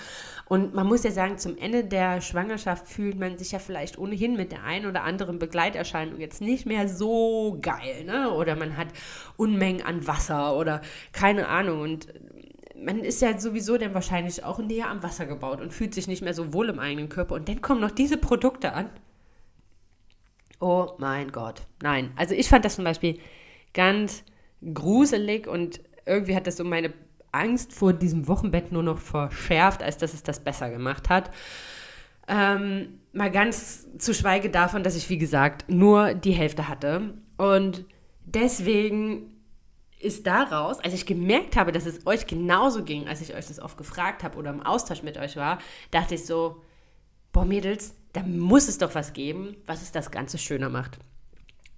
Und 0.44 0.74
man 0.74 0.86
muss 0.86 1.02
ja 1.02 1.10
sagen, 1.10 1.38
zum 1.38 1.56
Ende 1.56 1.82
der 1.82 2.20
Schwangerschaft 2.20 2.86
fühlt 2.86 3.18
man 3.18 3.38
sich 3.38 3.52
ja 3.52 3.58
vielleicht 3.58 3.96
ohnehin 3.96 4.36
mit 4.36 4.52
der 4.52 4.62
einen 4.64 4.84
oder 4.84 5.02
anderen 5.04 5.38
Begleiterscheinung 5.38 6.20
jetzt 6.20 6.42
nicht 6.42 6.66
mehr 6.66 6.88
so 6.88 7.58
geil, 7.62 8.04
ne? 8.04 8.30
Oder 8.32 8.54
man 8.54 8.76
hat 8.76 8.88
Unmengen 9.38 9.80
an 9.80 10.06
Wasser 10.06 10.54
oder 10.54 10.82
keine 11.12 11.48
Ahnung. 11.48 11.80
Und 11.80 12.08
man 12.76 12.98
ist 12.98 13.22
ja 13.22 13.38
sowieso 13.40 13.78
dann 13.78 13.94
wahrscheinlich 13.94 14.44
auch 14.44 14.58
näher 14.58 14.90
am 14.90 15.02
Wasser 15.02 15.24
gebaut 15.24 15.62
und 15.62 15.72
fühlt 15.72 15.94
sich 15.94 16.06
nicht 16.06 16.20
mehr 16.20 16.34
so 16.34 16.52
wohl 16.52 16.68
im 16.68 16.78
eigenen 16.80 17.08
Körper. 17.08 17.36
Und 17.36 17.48
dann 17.48 17.62
kommen 17.62 17.80
noch 17.80 17.92
diese 17.92 18.18
Produkte 18.18 18.74
an. 18.74 18.90
Oh 20.60 20.90
mein 20.98 21.32
Gott. 21.32 21.62
Nein. 21.82 22.12
Also 22.16 22.34
ich 22.34 22.50
fand 22.50 22.66
das 22.66 22.76
zum 22.76 22.84
Beispiel 22.84 23.18
ganz 23.72 24.22
gruselig 24.74 25.46
und 25.46 25.80
irgendwie 26.06 26.36
hat 26.36 26.46
das 26.46 26.56
so 26.56 26.64
meine 26.64 26.92
Angst 27.32 27.72
vor 27.72 27.92
diesem 27.92 28.28
Wochenbett 28.28 28.72
nur 28.72 28.82
noch 28.82 28.98
verschärft, 28.98 29.82
als 29.82 29.98
dass 29.98 30.14
es 30.14 30.22
das 30.22 30.40
besser 30.40 30.70
gemacht 30.70 31.08
hat. 31.08 31.30
Ähm, 32.28 33.00
mal 33.12 33.30
ganz 33.30 33.86
zu 33.98 34.14
schweige 34.14 34.50
davon, 34.50 34.82
dass 34.82 34.96
ich, 34.96 35.08
wie 35.08 35.18
gesagt, 35.18 35.68
nur 35.68 36.14
die 36.14 36.32
Hälfte 36.32 36.68
hatte. 36.68 37.14
Und 37.36 37.84
deswegen 38.24 39.30
ist 39.98 40.26
daraus, 40.26 40.80
als 40.80 40.94
ich 40.94 41.06
gemerkt 41.06 41.56
habe, 41.56 41.72
dass 41.72 41.86
es 41.86 42.06
euch 42.06 42.26
genauso 42.26 42.84
ging, 42.84 43.06
als 43.06 43.20
ich 43.20 43.34
euch 43.34 43.46
das 43.46 43.60
oft 43.60 43.76
gefragt 43.76 44.22
habe 44.22 44.38
oder 44.38 44.50
im 44.50 44.62
Austausch 44.62 45.02
mit 45.02 45.18
euch 45.18 45.36
war, 45.36 45.58
dachte 45.90 46.14
ich 46.14 46.24
so, 46.24 46.62
boah 47.32 47.44
Mädels, 47.44 47.94
da 48.12 48.22
muss 48.22 48.68
es 48.68 48.78
doch 48.78 48.94
was 48.94 49.12
geben, 49.12 49.56
was 49.66 49.82
es 49.82 49.92
das 49.92 50.10
Ganze 50.10 50.38
schöner 50.38 50.68
macht. 50.68 50.98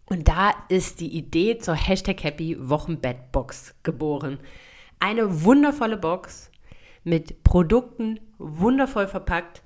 Und 0.06 0.28
da 0.28 0.52
ist 0.68 1.00
die 1.00 1.16
Idee 1.16 1.59
zur 1.59 1.75
Hashtag 1.75 2.23
Happy 2.23 2.56
Wochenbettbox 2.59 3.75
geboren. 3.82 4.38
Eine 4.99 5.44
wundervolle 5.44 5.97
Box 5.97 6.50
mit 7.04 7.42
Produkten 7.44 8.21
wundervoll 8.38 9.09
verpackt, 9.09 9.62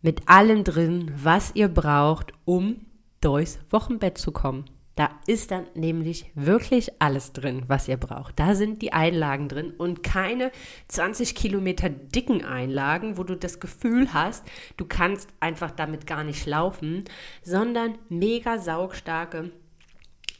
mit 0.00 0.28
allem 0.28 0.64
drin, 0.64 1.12
was 1.14 1.54
ihr 1.54 1.68
braucht, 1.68 2.32
um 2.44 2.86
durchs 3.20 3.58
Wochenbett 3.70 4.18
zu 4.18 4.32
kommen. 4.32 4.64
Da 4.98 5.10
ist 5.28 5.52
dann 5.52 5.68
nämlich 5.76 6.28
wirklich 6.34 6.90
alles 7.00 7.32
drin, 7.32 7.62
was 7.68 7.86
ihr 7.86 7.98
braucht. 7.98 8.40
Da 8.40 8.56
sind 8.56 8.82
die 8.82 8.92
Einlagen 8.92 9.48
drin 9.48 9.72
und 9.78 10.02
keine 10.02 10.50
20 10.88 11.36
Kilometer 11.36 11.88
dicken 11.88 12.44
Einlagen, 12.44 13.16
wo 13.16 13.22
du 13.22 13.36
das 13.36 13.60
Gefühl 13.60 14.12
hast, 14.12 14.44
du 14.76 14.86
kannst 14.86 15.30
einfach 15.38 15.70
damit 15.70 16.08
gar 16.08 16.24
nicht 16.24 16.46
laufen, 16.46 17.04
sondern 17.44 17.96
mega 18.08 18.58
saugstarke 18.58 19.52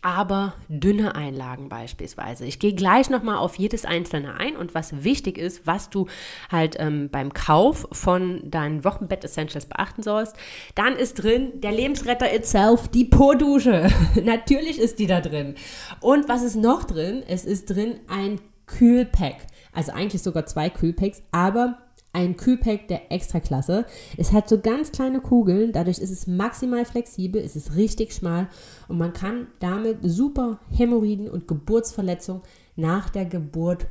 aber 0.00 0.54
dünne 0.68 1.14
Einlagen 1.14 1.68
beispielsweise. 1.68 2.44
Ich 2.44 2.58
gehe 2.58 2.74
gleich 2.74 3.10
nochmal 3.10 3.38
auf 3.38 3.56
jedes 3.56 3.84
einzelne 3.84 4.34
ein 4.34 4.56
und 4.56 4.74
was 4.74 5.02
wichtig 5.02 5.38
ist, 5.38 5.66
was 5.66 5.90
du 5.90 6.06
halt 6.50 6.76
ähm, 6.78 7.08
beim 7.10 7.32
Kauf 7.32 7.88
von 7.90 8.48
deinen 8.48 8.84
Wochenbett 8.84 9.24
Essentials 9.24 9.66
beachten 9.66 10.02
sollst. 10.02 10.36
Dann 10.74 10.94
ist 10.94 11.14
drin 11.14 11.60
der 11.60 11.72
Lebensretter 11.72 12.32
itself, 12.32 12.88
die 12.88 13.04
Po-Dusche. 13.04 13.88
Natürlich 14.24 14.78
ist 14.78 14.98
die 14.98 15.06
da 15.06 15.20
drin. 15.20 15.56
Und 16.00 16.28
was 16.28 16.42
ist 16.42 16.56
noch 16.56 16.84
drin? 16.84 17.24
Es 17.26 17.44
ist 17.44 17.66
drin 17.66 18.00
ein 18.08 18.40
Kühlpack. 18.66 19.36
Also 19.72 19.92
eigentlich 19.92 20.22
sogar 20.22 20.46
zwei 20.46 20.70
Kühlpacks, 20.70 21.22
aber 21.32 21.78
ein 22.12 22.36
Kühlpack 22.36 22.88
der 22.88 23.12
Extraklasse. 23.12 23.86
Es 24.16 24.32
hat 24.32 24.48
so 24.48 24.60
ganz 24.60 24.92
kleine 24.92 25.20
Kugeln, 25.20 25.72
dadurch 25.72 25.98
ist 25.98 26.10
es 26.10 26.26
maximal 26.26 26.84
flexibel, 26.84 27.40
es 27.40 27.56
ist 27.56 27.76
richtig 27.76 28.12
schmal 28.12 28.48
und 28.88 28.98
man 28.98 29.12
kann 29.12 29.48
damit 29.60 29.98
super 30.02 30.60
Hämorrhoiden 30.70 31.28
und 31.28 31.46
Geburtsverletzungen 31.46 32.42
nach 32.76 33.10
der 33.10 33.26
Geburt 33.26 33.86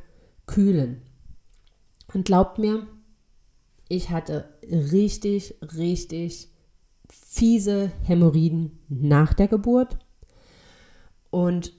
kühlen. 0.46 1.02
Und 2.12 2.24
glaubt 2.24 2.58
mir, 2.58 2.86
ich 3.88 4.10
hatte 4.10 4.48
richtig, 4.62 5.54
richtig 5.76 6.48
fiese 7.10 7.92
Hämorrhoiden 8.02 8.78
nach 8.88 9.32
der 9.34 9.48
Geburt 9.48 9.98
und 11.30 11.72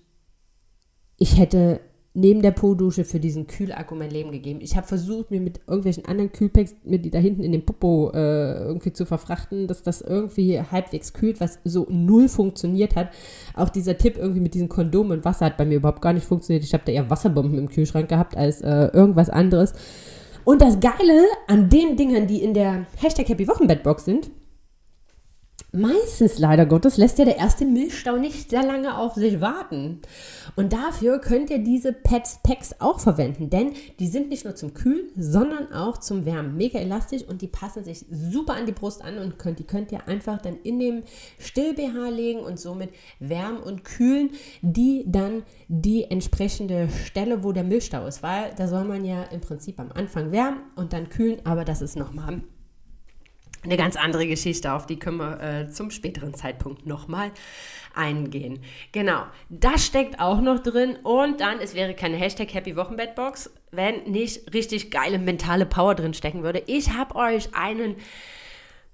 ich 1.17 1.38
hätte 1.38 1.81
neben 2.19 2.41
der 2.41 2.51
Po-Dusche 2.51 3.05
für 3.05 3.19
diesen 3.19 3.47
Kühlakku 3.47 3.95
mein 3.95 4.11
Leben 4.11 4.31
gegeben. 4.31 4.59
Ich 4.61 4.75
habe 4.75 4.88
versucht, 4.88 5.31
mir 5.31 5.39
mit 5.39 5.61
irgendwelchen 5.67 6.05
anderen 6.05 6.31
Kühlpacks, 6.31 6.75
mir 6.83 6.99
die 6.99 7.09
da 7.09 7.19
hinten 7.19 7.43
in 7.43 7.51
den 7.51 7.65
Popo 7.65 8.11
äh, 8.13 8.63
irgendwie 8.63 8.93
zu 8.93 9.05
verfrachten, 9.05 9.67
dass 9.67 9.83
das 9.83 10.01
irgendwie 10.01 10.59
halbwegs 10.59 11.13
kühlt, 11.13 11.39
was 11.39 11.59
so 11.63 11.88
null 11.89 12.27
funktioniert 12.27 12.95
hat. 12.95 13.09
Auch 13.55 13.69
dieser 13.69 13.97
Tipp 13.97 14.17
irgendwie 14.17 14.41
mit 14.41 14.53
diesen 14.53 14.69
Kondomen 14.69 15.13
und 15.13 15.25
Wasser 15.25 15.45
hat 15.45 15.57
bei 15.57 15.65
mir 15.65 15.77
überhaupt 15.77 16.01
gar 16.01 16.13
nicht 16.13 16.25
funktioniert. 16.25 16.63
Ich 16.63 16.73
habe 16.73 16.83
da 16.85 16.91
eher 16.91 17.09
Wasserbomben 17.09 17.57
im 17.57 17.69
Kühlschrank 17.69 18.09
gehabt 18.09 18.35
als 18.35 18.61
äh, 18.61 18.88
irgendwas 18.88 19.29
anderes. 19.29 19.73
Und 20.43 20.61
das 20.61 20.79
Geile 20.79 21.25
an 21.47 21.69
den 21.69 21.95
Dingern, 21.95 22.27
die 22.27 22.41
in 22.41 22.53
der 22.53 22.85
Hashtag 22.97 23.29
Happy 23.29 23.47
Wochenbettbox 23.47 24.05
sind, 24.05 24.31
Meistens 25.71 26.39
leider 26.39 26.65
Gottes 26.65 26.97
lässt 26.97 27.19
ja 27.19 27.25
der 27.25 27.38
erste 27.38 27.63
Milchstau 27.63 28.17
nicht 28.17 28.49
sehr 28.49 28.63
lange 28.63 28.97
auf 28.97 29.13
sich 29.13 29.39
warten. 29.39 30.01
Und 30.55 30.73
dafür 30.73 31.19
könnt 31.19 31.51
ihr 31.51 31.59
diese 31.59 31.93
Pets 31.93 32.39
Packs 32.41 32.73
auch 32.79 32.99
verwenden, 32.99 33.51
denn 33.51 33.73
die 33.99 34.07
sind 34.07 34.29
nicht 34.29 34.45
nur 34.45 34.55
zum 34.55 34.73
Kühlen, 34.73 35.11
sondern 35.15 35.71
auch 35.71 35.99
zum 35.99 36.25
Wärmen. 36.25 36.57
Mega 36.57 36.79
elastisch 36.79 37.21
und 37.21 37.43
die 37.43 37.47
passen 37.47 37.83
sich 37.83 38.03
super 38.09 38.55
an 38.55 38.65
die 38.65 38.71
Brust 38.71 39.03
an 39.03 39.19
und 39.19 39.38
könnt, 39.38 39.59
die 39.59 39.63
könnt 39.63 39.91
ihr 39.91 40.07
einfach 40.07 40.41
dann 40.41 40.57
in 40.63 40.79
dem 40.79 41.03
Still-BH 41.38 42.09
legen 42.09 42.39
und 42.39 42.59
somit 42.59 42.89
wärmen 43.19 43.59
und 43.61 43.83
kühlen, 43.83 44.31
die 44.63 45.05
dann 45.05 45.43
die 45.67 46.05
entsprechende 46.05 46.89
Stelle, 47.05 47.43
wo 47.43 47.51
der 47.51 47.63
Milchstau 47.63 48.07
ist, 48.07 48.23
weil 48.23 48.55
da 48.57 48.67
soll 48.67 48.85
man 48.85 49.05
ja 49.05 49.21
im 49.25 49.41
Prinzip 49.41 49.79
am 49.79 49.91
Anfang 49.91 50.31
wärmen 50.31 50.61
und 50.75 50.93
dann 50.93 51.09
kühlen, 51.09 51.41
aber 51.43 51.63
das 51.63 51.83
ist 51.83 51.95
nochmal 51.95 52.41
eine 53.63 53.78
ganz 53.78 53.96
andere 53.96 54.28
Geschichte, 54.28 54.72
auf 54.74 54.86
die 54.86 54.98
können 54.98 55.18
wir 55.18 55.42
äh, 55.42 55.70
zum 55.70 55.92
späteren 55.92 56.34
Zeitpunkt 56.34 56.86
nochmal 56.86 57.32
eingehen. 57.94 58.60
Genau, 58.92 59.24
das 59.50 59.86
steckt 59.86 60.20
auch 60.20 60.42
noch 60.42 60.60
drin 60.60 60.98
und 61.04 61.42
dann, 61.42 61.60
es 61.60 61.74
wäre 61.74 61.94
keine 61.94 62.18
Hashtag 62.18 62.54
Happy 62.54 62.75
Wochenbettbox, 62.75 63.51
wenn 63.72 64.04
nicht 64.04 64.54
richtig 64.54 64.92
geile 64.92 65.20
mentale 65.20 65.66
Power 65.66 65.96
drin 65.96 66.13
stecken 66.13 66.44
würde. 66.44 66.63
Ich 66.68 66.94
habe 66.94 67.16
euch 67.16 67.54
einen 67.54 67.96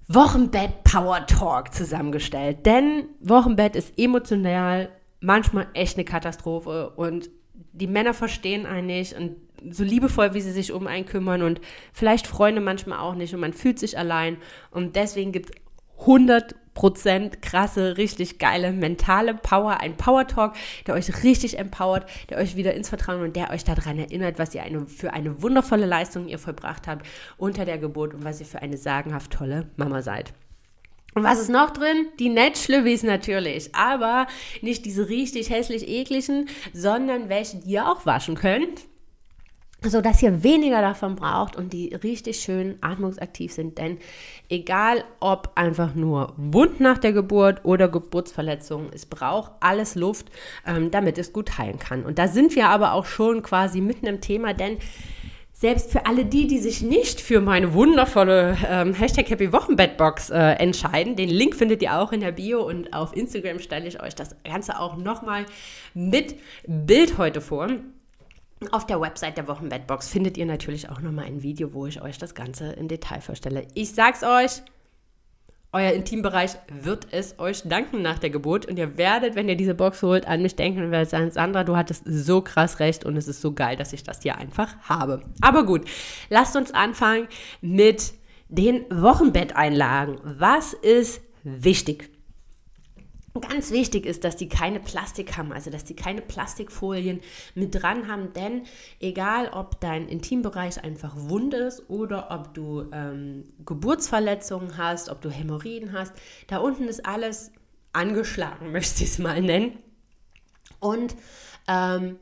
Wochenbett 0.08 0.84
Power 0.84 1.26
Talk 1.26 1.74
zusammengestellt, 1.74 2.64
denn 2.66 3.08
Wochenbett 3.20 3.76
ist 3.76 3.98
emotional 3.98 4.90
manchmal 5.20 5.66
echt 5.74 5.96
eine 5.96 6.04
Katastrophe 6.04 6.90
und 6.90 7.30
die 7.72 7.86
Männer 7.86 8.14
verstehen 8.14 8.66
einen 8.66 8.86
nicht 8.86 9.14
und 9.14 9.36
so 9.70 9.84
liebevoll, 9.84 10.34
wie 10.34 10.40
sie 10.40 10.52
sich 10.52 10.72
um 10.72 10.86
einen 10.86 11.06
kümmern 11.06 11.42
und 11.42 11.60
vielleicht 11.92 12.26
Freunde 12.26 12.60
manchmal 12.60 12.98
auch 12.98 13.14
nicht 13.14 13.34
und 13.34 13.40
man 13.40 13.52
fühlt 13.52 13.78
sich 13.78 13.98
allein 13.98 14.36
und 14.70 14.96
deswegen 14.96 15.32
gibt 15.32 15.50
es 15.50 15.56
100% 16.04 17.40
krasse, 17.40 17.96
richtig 17.96 18.38
geile 18.38 18.72
mentale 18.72 19.34
Power, 19.34 19.80
ein 19.80 19.96
Power 19.96 20.26
Talk, 20.26 20.54
der 20.86 20.94
euch 20.94 21.22
richtig 21.22 21.58
empowert, 21.58 22.06
der 22.28 22.38
euch 22.38 22.56
wieder 22.56 22.74
ins 22.74 22.88
Vertrauen 22.88 23.22
und 23.22 23.36
der 23.36 23.50
euch 23.50 23.64
daran 23.64 23.98
erinnert, 23.98 24.38
was 24.38 24.54
ihr 24.54 24.62
eine, 24.62 24.86
für 24.86 25.12
eine 25.12 25.42
wundervolle 25.42 25.86
Leistung 25.86 26.28
ihr 26.28 26.38
vollbracht 26.38 26.86
habt 26.86 27.06
unter 27.38 27.64
der 27.64 27.78
Geburt 27.78 28.14
und 28.14 28.24
was 28.24 28.40
ihr 28.40 28.46
für 28.46 28.60
eine 28.60 28.76
sagenhaft 28.76 29.32
tolle 29.32 29.70
Mama 29.76 30.02
seid. 30.02 30.32
Und 31.14 31.24
was 31.24 31.40
ist 31.40 31.48
noch 31.48 31.70
drin? 31.70 32.08
Die 32.18 32.28
Netzschlübbis 32.28 33.02
natürlich. 33.02 33.74
Aber 33.74 34.26
nicht 34.60 34.84
diese 34.84 35.08
richtig 35.08 35.48
hässlich 35.48 35.88
ekligen, 35.88 36.46
sondern 36.74 37.30
welche, 37.30 37.56
die 37.56 37.70
ihr 37.70 37.88
auch 37.88 38.04
waschen 38.04 38.34
könnt 38.34 38.82
so 39.90 40.00
dass 40.00 40.22
ihr 40.22 40.42
weniger 40.42 40.80
davon 40.80 41.16
braucht 41.16 41.56
und 41.56 41.72
die 41.72 41.94
richtig 41.94 42.40
schön 42.40 42.76
atmungsaktiv 42.80 43.52
sind. 43.52 43.78
Denn 43.78 43.98
egal 44.48 45.04
ob 45.20 45.52
einfach 45.54 45.94
nur 45.94 46.34
Wund 46.36 46.80
nach 46.80 46.98
der 46.98 47.12
Geburt 47.12 47.64
oder 47.64 47.88
Geburtsverletzungen, 47.88 48.90
es 48.92 49.06
braucht 49.06 49.52
alles 49.60 49.94
Luft, 49.94 50.26
ähm, 50.66 50.90
damit 50.90 51.18
es 51.18 51.32
gut 51.32 51.58
heilen 51.58 51.78
kann. 51.78 52.04
Und 52.04 52.18
da 52.18 52.28
sind 52.28 52.54
wir 52.54 52.68
aber 52.68 52.92
auch 52.92 53.06
schon 53.06 53.42
quasi 53.42 53.80
mitten 53.80 54.06
im 54.06 54.20
Thema, 54.20 54.54
denn 54.54 54.78
selbst 55.58 55.90
für 55.90 56.04
alle 56.04 56.26
die, 56.26 56.46
die 56.46 56.58
sich 56.58 56.82
nicht 56.82 57.18
für 57.18 57.40
meine 57.40 57.72
wundervolle 57.72 58.58
ähm, 58.68 58.92
Hashtag 58.92 59.30
Happy 59.30 59.54
Wochenbettbox 59.54 60.28
äh, 60.28 60.36
entscheiden, 60.36 61.16
den 61.16 61.30
Link 61.30 61.56
findet 61.56 61.80
ihr 61.80 61.98
auch 61.98 62.12
in 62.12 62.20
der 62.20 62.32
Bio 62.32 62.62
und 62.62 62.92
auf 62.92 63.16
Instagram 63.16 63.58
stelle 63.58 63.88
ich 63.88 64.02
euch 64.02 64.14
das 64.14 64.36
Ganze 64.44 64.78
auch 64.78 64.98
nochmal 64.98 65.46
mit 65.94 66.36
Bild 66.66 67.16
heute 67.16 67.40
vor. 67.40 67.68
Auf 68.72 68.86
der 68.86 69.00
Website 69.00 69.36
der 69.36 69.48
Wochenbettbox 69.48 70.08
findet 70.08 70.36
ihr 70.36 70.46
natürlich 70.46 70.90
auch 70.90 71.00
nochmal 71.00 71.26
ein 71.26 71.42
Video, 71.42 71.72
wo 71.72 71.86
ich 71.86 72.02
euch 72.02 72.18
das 72.18 72.34
Ganze 72.34 72.72
in 72.72 72.88
Detail 72.88 73.20
vorstelle. 73.20 73.66
Ich 73.74 73.94
sag's 73.94 74.22
euch, 74.22 74.62
euer 75.72 75.92
Intimbereich 75.92 76.52
wird 76.68 77.08
es 77.10 77.38
euch 77.38 77.62
danken 77.64 78.00
nach 78.00 78.18
der 78.18 78.30
Geburt 78.30 78.66
und 78.66 78.78
ihr 78.78 78.96
werdet, 78.96 79.34
wenn 79.34 79.48
ihr 79.48 79.56
diese 79.56 79.74
Box 79.74 80.02
holt, 80.02 80.26
an 80.26 80.40
mich 80.40 80.56
denken 80.56 80.82
und 80.82 80.90
werdet 80.90 81.10
sagen, 81.10 81.30
Sandra, 81.30 81.64
du 81.64 81.76
hattest 81.76 82.04
so 82.06 82.40
krass 82.40 82.78
recht 82.80 83.04
und 83.04 83.16
es 83.16 83.28
ist 83.28 83.42
so 83.42 83.52
geil, 83.52 83.76
dass 83.76 83.92
ich 83.92 84.02
das 84.02 84.22
hier 84.22 84.38
einfach 84.38 84.74
habe. 84.88 85.22
Aber 85.42 85.66
gut, 85.66 85.82
lasst 86.30 86.56
uns 86.56 86.72
anfangen 86.72 87.28
mit 87.60 88.14
den 88.48 88.84
Wochenbetteinlagen. 88.90 90.18
Was 90.22 90.72
ist 90.72 91.20
wichtig? 91.42 92.15
Ganz 93.40 93.70
wichtig 93.70 94.06
ist, 94.06 94.24
dass 94.24 94.36
die 94.36 94.48
keine 94.48 94.80
Plastik 94.80 95.36
haben, 95.36 95.52
also 95.52 95.70
dass 95.70 95.84
die 95.84 95.96
keine 95.96 96.22
Plastikfolien 96.22 97.20
mit 97.54 97.74
dran 97.74 98.08
haben, 98.08 98.32
denn 98.32 98.62
egal 99.00 99.48
ob 99.48 99.80
dein 99.80 100.08
Intimbereich 100.08 100.82
einfach 100.82 101.14
wund 101.16 101.54
ist 101.54 101.88
oder 101.90 102.30
ob 102.30 102.54
du 102.54 102.88
ähm, 102.92 103.44
Geburtsverletzungen 103.64 104.76
hast, 104.76 105.08
ob 105.08 105.20
du 105.20 105.30
Hämorrhoiden 105.30 105.92
hast, 105.92 106.12
da 106.46 106.58
unten 106.58 106.84
ist 106.84 107.04
alles 107.04 107.52
angeschlagen, 107.92 108.72
möchte 108.72 109.04
ich 109.04 109.10
es 109.10 109.18
mal 109.18 109.40
nennen. 109.40 109.78
Und 110.80 111.16
ähm, 111.68 112.18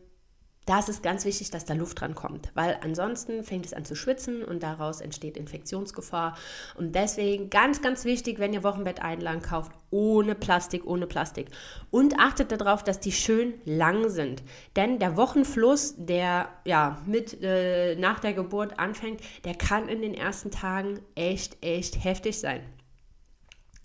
da 0.67 0.79
ist 0.79 0.89
es 0.89 1.03
ganz 1.03 1.25
wichtig, 1.25 1.51
dass 1.51 1.65
da 1.65 1.75
Luft 1.75 2.01
dran 2.01 2.15
kommt, 2.15 2.51
weil 2.55 2.79
ansonsten 2.83 3.45
fängt 3.45 3.67
es 3.67 3.75
an 3.75 3.85
zu 3.85 3.95
schwitzen 3.95 4.43
und 4.43 4.63
daraus 4.63 5.01
entsteht 5.01 5.37
Infektionsgefahr. 5.37 6.37
Und 6.77 6.95
deswegen 6.95 7.51
ganz, 7.51 7.83
ganz 7.83 8.05
wichtig, 8.05 8.39
wenn 8.39 8.53
ihr 8.53 8.65
Wochenbetteinlagen 8.65 9.43
kauft, 9.43 9.73
ohne 9.91 10.35
Plastik, 10.35 10.87
ohne 10.87 11.07
Plastik. 11.07 11.49
Und 11.91 12.19
achtet 12.19 12.51
darauf, 12.51 12.83
dass 12.83 12.99
die 13.01 13.13
schön 13.13 13.55
lang 13.65 14.09
sind. 14.09 14.43
Denn 14.75 14.99
der 14.99 15.17
Wochenfluss, 15.17 15.95
der 15.99 16.49
ja 16.65 16.99
mit 17.07 17.43
äh, 17.43 17.95
nach 17.97 18.21
der 18.21 18.33
Geburt 18.33 18.79
anfängt, 18.79 19.21
der 19.45 19.55
kann 19.55 19.89
in 19.89 20.01
den 20.01 20.15
ersten 20.15 20.51
Tagen 20.51 21.01
echt, 21.15 21.63
echt 21.63 22.03
heftig 22.03 22.41
sein. 22.41 22.61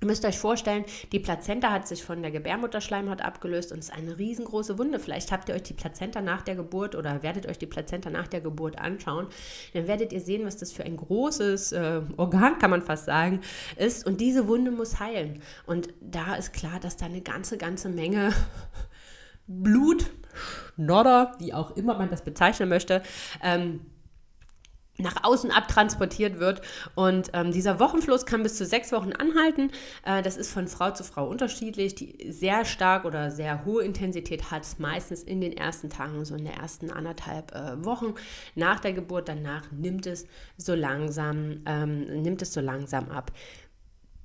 Ihr 0.01 0.07
müsst 0.07 0.23
euch 0.25 0.39
vorstellen, 0.39 0.85
die 1.11 1.19
Plazenta 1.19 1.71
hat 1.71 1.87
sich 1.87 2.03
von 2.03 2.21
der 2.21 2.31
Gebärmutterschleimhaut 2.31 3.21
abgelöst 3.21 3.71
und 3.71 3.79
ist 3.79 3.91
eine 3.91 4.17
riesengroße 4.17 4.77
Wunde. 4.77 4.99
Vielleicht 4.99 5.31
habt 5.31 5.49
ihr 5.49 5.55
euch 5.55 5.63
die 5.63 5.73
Plazenta 5.73 6.21
nach 6.21 6.41
der 6.41 6.55
Geburt 6.55 6.95
oder 6.95 7.21
werdet 7.21 7.47
euch 7.47 7.57
die 7.57 7.65
Plazenta 7.65 8.09
nach 8.09 8.27
der 8.27 8.39
Geburt 8.39 8.79
anschauen. 8.79 9.27
Dann 9.73 9.87
werdet 9.87 10.13
ihr 10.13 10.21
sehen, 10.21 10.45
was 10.45 10.57
das 10.57 10.71
für 10.71 10.83
ein 10.83 10.95
großes 10.95 11.73
äh, 11.73 12.01
Organ, 12.15 12.59
kann 12.59 12.71
man 12.71 12.81
fast 12.81 13.05
sagen, 13.05 13.41
ist. 13.75 14.05
Und 14.05 14.21
diese 14.21 14.47
Wunde 14.47 14.71
muss 14.71 14.99
heilen. 14.99 15.41
Und 15.65 15.89
da 15.99 16.35
ist 16.35 16.53
klar, 16.53 16.79
dass 16.79 16.95
da 16.95 17.05
eine 17.05 17.21
ganze, 17.21 17.57
ganze 17.57 17.89
Menge 17.89 18.33
Blut, 19.47 20.05
Schnodder, 20.75 21.35
wie 21.39 21.53
auch 21.53 21.75
immer 21.75 21.97
man 21.97 22.09
das 22.09 22.23
bezeichnen 22.23 22.69
möchte, 22.69 23.01
ähm, 23.43 23.81
nach 24.99 25.23
außen 25.23 25.51
abtransportiert 25.51 26.39
wird. 26.39 26.61
Und 26.95 27.31
ähm, 27.33 27.51
dieser 27.51 27.79
Wochenfluss 27.79 28.25
kann 28.25 28.43
bis 28.43 28.55
zu 28.55 28.65
sechs 28.65 28.91
Wochen 28.91 29.13
anhalten. 29.13 29.71
Äh, 30.05 30.21
das 30.21 30.37
ist 30.37 30.51
von 30.51 30.67
Frau 30.67 30.91
zu 30.91 31.03
Frau 31.03 31.27
unterschiedlich. 31.27 31.95
Die 31.95 32.31
sehr 32.31 32.65
stark 32.65 33.05
oder 33.05 33.31
sehr 33.31 33.65
hohe 33.65 33.83
Intensität 33.83 34.51
hat 34.51 34.63
es 34.63 34.79
meistens 34.79 35.23
in 35.23 35.41
den 35.41 35.53
ersten 35.53 35.89
Tagen, 35.89 36.23
so 36.25 36.35
in 36.35 36.45
der 36.45 36.55
ersten 36.55 36.91
anderthalb 36.91 37.53
äh, 37.53 37.83
Wochen 37.83 38.13
nach 38.55 38.79
der 38.79 38.93
Geburt. 38.93 39.29
Danach 39.29 39.71
nimmt 39.71 40.05
es 40.05 40.27
so 40.57 40.75
langsam, 40.75 41.61
ähm, 41.65 42.21
nimmt 42.21 42.41
es 42.41 42.53
so 42.53 42.61
langsam 42.61 43.09
ab. 43.09 43.31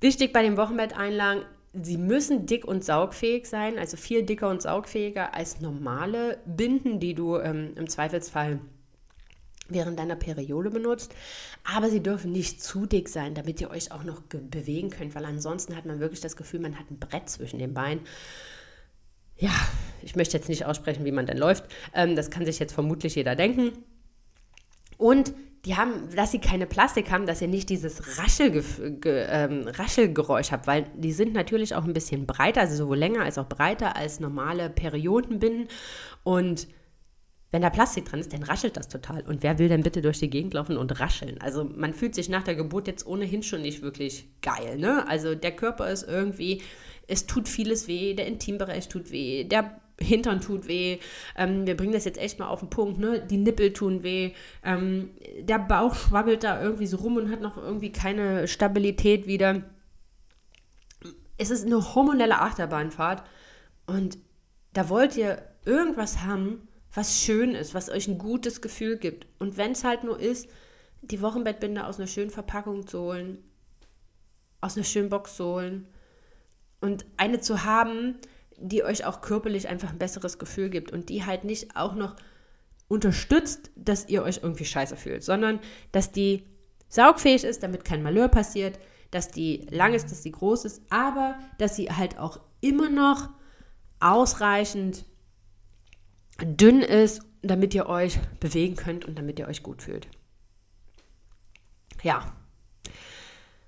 Wichtig 0.01 0.33
bei 0.33 0.43
dem 0.43 0.57
Wochenbetteinlagen, 0.57 1.43
sie 1.73 1.97
müssen 1.97 2.45
dick 2.45 2.65
und 2.65 2.83
saugfähig 2.83 3.47
sein, 3.47 3.79
also 3.79 3.97
viel 3.97 4.23
dicker 4.23 4.49
und 4.49 4.61
saugfähiger 4.61 5.33
als 5.33 5.61
normale 5.61 6.37
Binden, 6.45 6.99
die 6.99 7.13
du 7.13 7.37
ähm, 7.37 7.73
im 7.75 7.89
Zweifelsfall 7.89 8.59
während 9.67 9.99
deiner 9.99 10.15
Periode 10.15 10.69
benutzt. 10.69 11.13
Aber 11.63 11.89
sie 11.89 12.01
dürfen 12.01 12.31
nicht 12.31 12.63
zu 12.63 12.85
dick 12.85 13.09
sein, 13.09 13.33
damit 13.33 13.61
ihr 13.61 13.71
euch 13.71 13.91
auch 13.91 14.03
noch 14.03 14.21
bewegen 14.21 14.89
könnt, 14.89 15.15
weil 15.15 15.25
ansonsten 15.25 15.75
hat 15.75 15.85
man 15.85 15.99
wirklich 15.99 16.21
das 16.21 16.35
Gefühl, 16.35 16.59
man 16.59 16.79
hat 16.79 16.89
ein 16.91 16.99
Brett 16.99 17.29
zwischen 17.29 17.59
den 17.59 17.73
Beinen. 17.73 18.01
Ja, 19.37 19.53
ich 20.01 20.15
möchte 20.15 20.37
jetzt 20.37 20.49
nicht 20.49 20.65
aussprechen, 20.65 21.03
wie 21.03 21.11
man 21.11 21.25
denn 21.25 21.37
läuft. 21.37 21.65
Ähm, 21.93 22.15
das 22.15 22.29
kann 22.29 22.45
sich 22.45 22.59
jetzt 22.59 22.73
vermutlich 22.73 23.15
jeder 23.15 23.35
denken. 23.35 23.71
Und 24.97 25.33
die 25.65 25.75
haben, 25.75 26.09
dass 26.15 26.31
sie 26.31 26.39
keine 26.39 26.67
Plastik 26.67 27.09
haben, 27.09 27.25
dass 27.25 27.41
ihr 27.41 27.47
nicht 27.47 27.69
dieses 27.69 28.19
Raschel, 28.19 28.63
ähm, 29.03 29.67
Raschelgeräusch 29.67 30.51
habt, 30.51 30.67
weil 30.67 30.85
die 30.95 31.11
sind 31.11 31.33
natürlich 31.33 31.73
auch 31.73 31.83
ein 31.83 31.93
bisschen 31.93 32.27
breiter, 32.27 32.61
also 32.61 32.75
sowohl 32.75 32.97
länger 32.97 33.23
als 33.23 33.39
auch 33.39 33.49
breiter 33.49 33.95
als 33.95 34.19
normale 34.19 34.69
Periodenbinden. 34.69 35.67
Und 36.23 36.67
wenn 37.55 37.61
da 37.61 37.69
Plastik 37.69 38.03
dran 38.03 38.19
ist, 38.19 38.33
dann 38.33 38.43
raschelt 38.43 38.75
das 38.75 38.89
total. 38.89 39.21
Und 39.21 39.41
wer 39.41 39.57
will 39.57 39.69
denn 39.69 39.81
bitte 39.81 40.01
durch 40.01 40.19
die 40.19 40.29
Gegend 40.29 40.53
laufen 40.53 40.75
und 40.75 40.99
rascheln? 40.99 41.39
Also 41.39 41.63
man 41.63 41.93
fühlt 41.93 42.13
sich 42.13 42.27
nach 42.27 42.43
der 42.43 42.55
Geburt 42.55 42.85
jetzt 42.85 43.07
ohnehin 43.07 43.43
schon 43.43 43.61
nicht 43.61 43.81
wirklich 43.81 44.27
geil. 44.41 44.77
Ne? 44.77 45.07
Also 45.07 45.35
der 45.35 45.53
Körper 45.55 45.89
ist 45.89 46.03
irgendwie, 46.03 46.61
es 47.07 47.27
tut 47.27 47.47
vieles 47.47 47.87
weh, 47.87 48.13
der 48.13 48.27
Intimbereich 48.27 48.89
tut 48.89 49.09
weh, 49.09 49.45
der 49.45 49.79
Hintern 50.01 50.41
tut 50.41 50.67
weh. 50.67 50.99
Ähm, 51.37 51.65
wir 51.65 51.77
bringen 51.77 51.93
das 51.93 52.03
jetzt 52.03 52.17
echt 52.17 52.39
mal 52.39 52.49
auf 52.49 52.59
den 52.59 52.69
Punkt. 52.69 52.99
Ne? 52.99 53.25
Die 53.25 53.37
Nippel 53.37 53.71
tun 53.71 54.03
weh. 54.03 54.33
Ähm, 54.61 55.11
der 55.39 55.59
Bauch 55.59 55.95
schwabbelt 55.95 56.43
da 56.43 56.61
irgendwie 56.61 56.87
so 56.87 56.97
rum 56.97 57.15
und 57.15 57.31
hat 57.31 57.39
noch 57.39 57.55
irgendwie 57.55 57.93
keine 57.93 58.49
Stabilität 58.49 59.27
wieder. 59.27 59.63
Es 61.37 61.51
ist 61.51 61.65
eine 61.65 61.95
hormonelle 61.95 62.41
Achterbahnfahrt. 62.41 63.23
Und 63.87 64.17
da 64.73 64.89
wollt 64.89 65.15
ihr 65.15 65.41
irgendwas 65.63 66.21
haben, 66.23 66.64
was 66.95 67.19
schön 67.19 67.53
ist, 67.53 67.73
was 67.73 67.89
euch 67.89 68.07
ein 68.07 68.17
gutes 68.17 68.61
Gefühl 68.61 68.97
gibt. 68.97 69.27
Und 69.37 69.57
wenn 69.57 69.73
es 69.73 69.83
halt 69.83 70.03
nur 70.03 70.19
ist, 70.19 70.49
die 71.01 71.21
Wochenbettbinde 71.21 71.85
aus 71.85 71.97
einer 71.97 72.07
schönen 72.07 72.31
Verpackung 72.31 72.87
zu 72.87 72.99
holen, 72.99 73.43
aus 74.61 74.75
einer 74.75 74.85
schönen 74.85 75.09
Box 75.09 75.35
zu 75.35 75.45
holen 75.45 75.87
und 76.81 77.05
eine 77.17 77.41
zu 77.41 77.63
haben, 77.63 78.15
die 78.57 78.83
euch 78.83 79.05
auch 79.05 79.21
körperlich 79.21 79.67
einfach 79.67 79.91
ein 79.91 79.99
besseres 79.99 80.39
Gefühl 80.39 80.69
gibt 80.69 80.91
und 80.91 81.09
die 81.09 81.25
halt 81.25 81.43
nicht 81.43 81.75
auch 81.75 81.95
noch 81.95 82.15
unterstützt, 82.87 83.71
dass 83.75 84.07
ihr 84.07 84.23
euch 84.23 84.39
irgendwie 84.41 84.65
scheiße 84.65 84.95
fühlt, 84.95 85.23
sondern 85.23 85.59
dass 85.91 86.11
die 86.11 86.45
saugfähig 86.87 87.43
ist, 87.43 87.63
damit 87.63 87.83
kein 87.83 88.03
Malheur 88.03 88.29
passiert, 88.29 88.79
dass 89.11 89.29
die 89.29 89.67
lang 89.69 89.93
ist, 89.93 90.11
dass 90.11 90.21
die 90.21 90.31
groß 90.31 90.65
ist, 90.65 90.81
aber 90.89 91.37
dass 91.57 91.75
sie 91.75 91.89
halt 91.89 92.17
auch 92.17 92.39
immer 92.61 92.89
noch 92.89 93.29
ausreichend 93.99 95.05
dünn 96.41 96.81
ist, 96.81 97.21
damit 97.41 97.73
ihr 97.73 97.87
euch 97.87 98.19
bewegen 98.39 98.75
könnt 98.75 99.05
und 99.05 99.17
damit 99.17 99.39
ihr 99.39 99.47
euch 99.47 99.63
gut 99.63 99.83
fühlt. 99.83 100.07
Ja. 102.03 102.33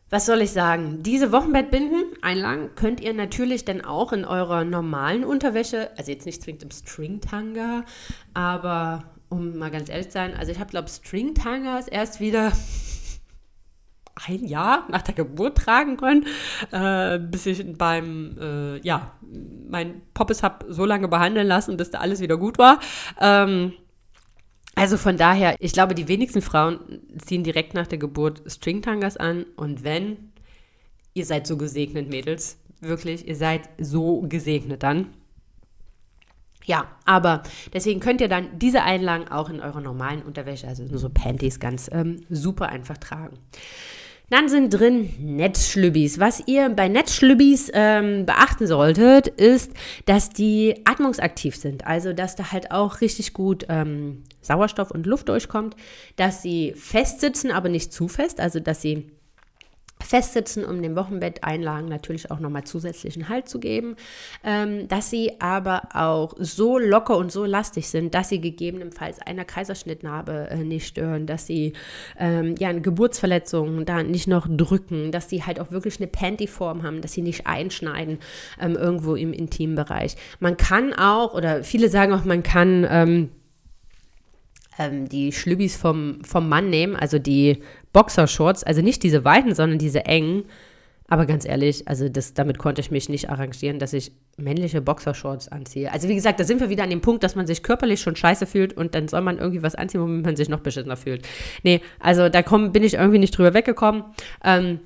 Was 0.10 0.26
soll 0.26 0.42
ich 0.42 0.52
sagen? 0.52 1.04
Diese 1.04 1.34
Wochenbettbinden, 1.34 2.04
Einlagen, 2.22 2.70
könnt 2.76 3.02
ihr 3.02 3.14
natürlich 3.14 3.66
dann 3.66 3.82
auch 3.82 4.14
in 4.14 4.24
eurer 4.24 4.64
normalen 4.64 5.26
Unterwäsche, 5.26 5.92
also 5.98 6.12
jetzt 6.12 6.26
nicht 6.26 6.42
zwingend 6.42 6.64
im 6.64 6.72
Stringtanga, 6.72 7.84
aber 8.34 9.04
um 9.28 9.58
mal 9.58 9.70
ganz 9.70 9.90
ehrlich 9.90 10.08
zu 10.08 10.14
sein, 10.14 10.34
also 10.34 10.52
ich 10.52 10.60
habe, 10.60 10.70
glaube 10.70 10.88
Stringtangas 10.88 11.90
erst 11.90 12.22
wieder 12.22 12.54
ein 14.28 14.46
Jahr 14.46 14.86
nach 14.90 15.02
der 15.02 15.14
Geburt 15.14 15.58
tragen 15.58 15.98
können, 15.98 16.26
äh, 16.72 17.20
bis 17.20 17.46
ich 17.46 17.64
beim, 17.78 18.38
äh, 18.40 18.80
ja, 18.80 19.14
mein 19.70 20.02
Poppes 20.14 20.44
habe 20.44 20.72
so 20.72 20.86
lange 20.86 21.08
behandeln 21.08 21.48
lassen, 21.48 21.78
bis 21.78 21.92
da 21.92 22.00
alles 22.00 22.20
wieder 22.20 22.38
gut 22.38 22.58
war. 22.58 22.80
Ähm, 23.20 23.74
also 24.76 24.98
von 24.98 25.18
daher, 25.18 25.56
ich 25.60 25.74
glaube, 25.74 25.96
die 25.96 26.08
wenigsten 26.08 26.42
Frauen 26.42 27.02
ziehen 27.18 27.44
direkt 27.44 27.74
nach 27.74 27.88
der 27.88 27.98
Geburt 27.98 28.44
Stringtangas 28.46 29.18
an 29.18 29.46
und 29.56 29.84
wenn, 29.84 30.32
ihr 31.14 31.26
seid 31.26 31.48
so 31.48 31.58
gesegnet, 31.58 32.10
Mädels, 32.10 32.60
wirklich, 32.80 33.28
ihr 33.28 33.36
seid 33.36 33.70
so 33.80 34.22
gesegnet 34.22 34.84
dann. 34.84 35.08
Ja, 36.68 36.90
aber 37.06 37.44
deswegen 37.74 38.02
könnt 38.02 38.20
ihr 38.20 38.28
dann 38.28 38.60
diese 38.60 38.84
Einlagen 38.84 39.30
auch 39.30 39.50
in 39.50 39.62
eurer 39.62 39.80
normalen 39.80 40.22
Unterwäsche, 40.22 40.68
also 40.68 40.84
nur 40.84 41.00
so 41.00 41.10
Panties, 41.10 41.60
ganz 41.60 41.90
ähm, 41.92 42.26
super 42.30 42.68
einfach 42.70 42.98
tragen. 42.98 43.40
Dann 44.30 44.50
sind 44.50 44.72
drin 44.72 45.14
Netzschlübbis. 45.20 46.20
Was 46.20 46.44
ihr 46.48 46.68
bei 46.70 46.90
Netzschlübbis 46.90 47.72
ähm, 47.74 48.26
beachten 48.26 48.68
solltet, 48.68 49.28
ist, 49.30 49.72
dass 50.06 50.30
die 50.30 50.82
atmungsaktiv 50.84 51.56
sind. 51.56 51.88
Also, 51.88 52.12
dass 52.12 52.36
da 52.36 52.52
halt 52.52 52.72
auch 52.72 53.00
richtig 53.00 53.32
gut 53.32 53.66
ähm, 53.70 54.24
Sauerstoff 54.42 54.92
und 54.92 55.06
Luft 55.06 55.30
durchkommt, 55.30 55.78
dass 56.18 56.42
sie 56.42 56.74
festsitzen, 56.76 57.52
aber 57.52 57.70
nicht 57.70 57.94
zu 57.94 58.10
fest. 58.10 58.42
Also, 58.42 58.60
dass 58.60 58.82
sie 58.82 59.10
festsitzen, 60.04 60.64
um 60.64 60.82
den 60.82 60.96
Wochenbetteinlagen 60.96 61.90
natürlich 61.90 62.32
auch 62.32 62.40
nochmal 62.40 62.64
zusätzlichen 62.64 63.30
Halt 63.30 63.50
zu 63.50 63.60
geben, 63.60 63.96
ähm, 64.44 64.88
dass 64.88 65.10
sie 65.10 65.40
aber 65.40 65.90
auch 65.94 66.34
so 66.38 66.78
locker 66.78 67.18
und 67.18 67.32
so 67.32 67.46
lastig 67.46 67.88
sind, 67.90 68.14
dass 68.14 68.30
sie 68.30 68.40
gegebenenfalls 68.40 69.20
einer 69.20 69.46
Kaiserschnittnarbe 69.46 70.50
äh, 70.50 70.58
nicht 70.58 70.88
stören, 70.88 71.26
dass 71.26 71.48
sie 71.48 71.74
ähm, 72.20 72.56
ja 72.60 72.70
eine 72.70 72.82
Geburtsverletzung 72.82 73.86
da 73.86 74.04
nicht 74.04 74.28
noch 74.28 74.48
drücken, 74.50 75.12
dass 75.12 75.30
sie 75.30 75.44
halt 75.44 75.60
auch 75.60 75.72
wirklich 75.72 76.00
eine 76.00 76.08
Panty-Form 76.08 76.84
haben, 76.84 77.02
dass 77.02 77.14
sie 77.14 77.22
nicht 77.22 77.48
einschneiden 77.48 78.20
ähm, 78.62 78.76
irgendwo 78.76 79.16
im 79.16 79.34
Intimbereich. 79.34 80.16
Man 80.40 80.58
kann 80.58 80.94
auch, 80.94 81.34
oder 81.34 81.64
viele 81.64 81.90
sagen 81.90 82.14
auch, 82.14 82.24
man 82.24 82.44
kann 82.44 82.88
ähm, 82.90 83.30
ähm, 84.80 85.10
die 85.10 85.32
Schlübbis 85.32 85.76
vom, 85.76 86.24
vom 86.24 86.48
Mann 86.50 86.70
nehmen, 86.70 86.96
also 86.96 87.20
die 87.20 87.64
Boxershorts, 87.98 88.64
also 88.64 88.84
nicht 88.84 89.02
diese 89.02 89.26
weiten, 89.26 89.56
sondern 89.56 89.80
diese 89.80 90.06
engen. 90.06 90.44
Aber 91.08 91.26
ganz 91.26 91.46
ehrlich, 91.46 91.88
also 91.88 92.08
das, 92.10 92.36
damit 92.36 92.60
konnte 92.60 92.80
ich 92.80 92.92
mich 92.92 93.10
nicht 93.10 93.32
arrangieren, 93.32 93.80
dass 93.80 93.92
ich 93.94 94.12
männliche 94.38 94.82
Boxershorts 94.82 95.48
anziehe. 95.48 95.92
Also 95.92 96.08
wie 96.08 96.14
gesagt, 96.14 96.40
da 96.40 96.44
sind 96.44 96.60
wir 96.60 96.70
wieder 96.70 96.84
an 96.84 96.92
dem 96.92 97.02
Punkt, 97.02 97.24
dass 97.24 97.34
man 97.34 97.48
sich 97.48 97.64
körperlich 97.64 98.00
schon 98.00 98.16
scheiße 98.16 98.46
fühlt 98.46 98.74
und 98.74 98.94
dann 98.94 99.08
soll 99.08 99.22
man 99.22 99.40
irgendwie 99.40 99.64
was 99.64 99.74
anziehen, 99.74 100.02
womit 100.02 100.24
man 100.24 100.36
sich 100.36 100.48
noch 100.48 100.60
beschissener 100.60 100.96
fühlt. 100.96 101.28
Nee, 101.64 101.82
also 102.00 102.30
da 102.30 102.44
komm, 102.44 102.72
bin 102.72 102.84
ich 102.84 102.94
irgendwie 102.94 103.18
nicht 103.18 103.36
drüber 103.36 103.56
weggekommen. 103.56 104.04
Ähm, 104.44 104.80